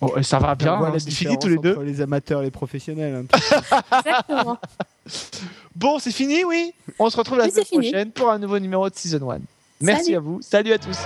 [0.01, 1.73] Oh, et ça va bien, On hein, la c'est fini tous les deux.
[1.73, 3.25] entre les amateurs et les professionnels.
[3.33, 3.39] hein.
[4.05, 4.59] Exactement.
[5.75, 8.89] Bon, c'est fini, oui On se retrouve la Oui, semaine prochaine pour un nouveau numéro
[8.89, 9.39] de Season 1.
[9.83, 10.17] Merci Salut.
[10.17, 10.97] à vous, salut à tous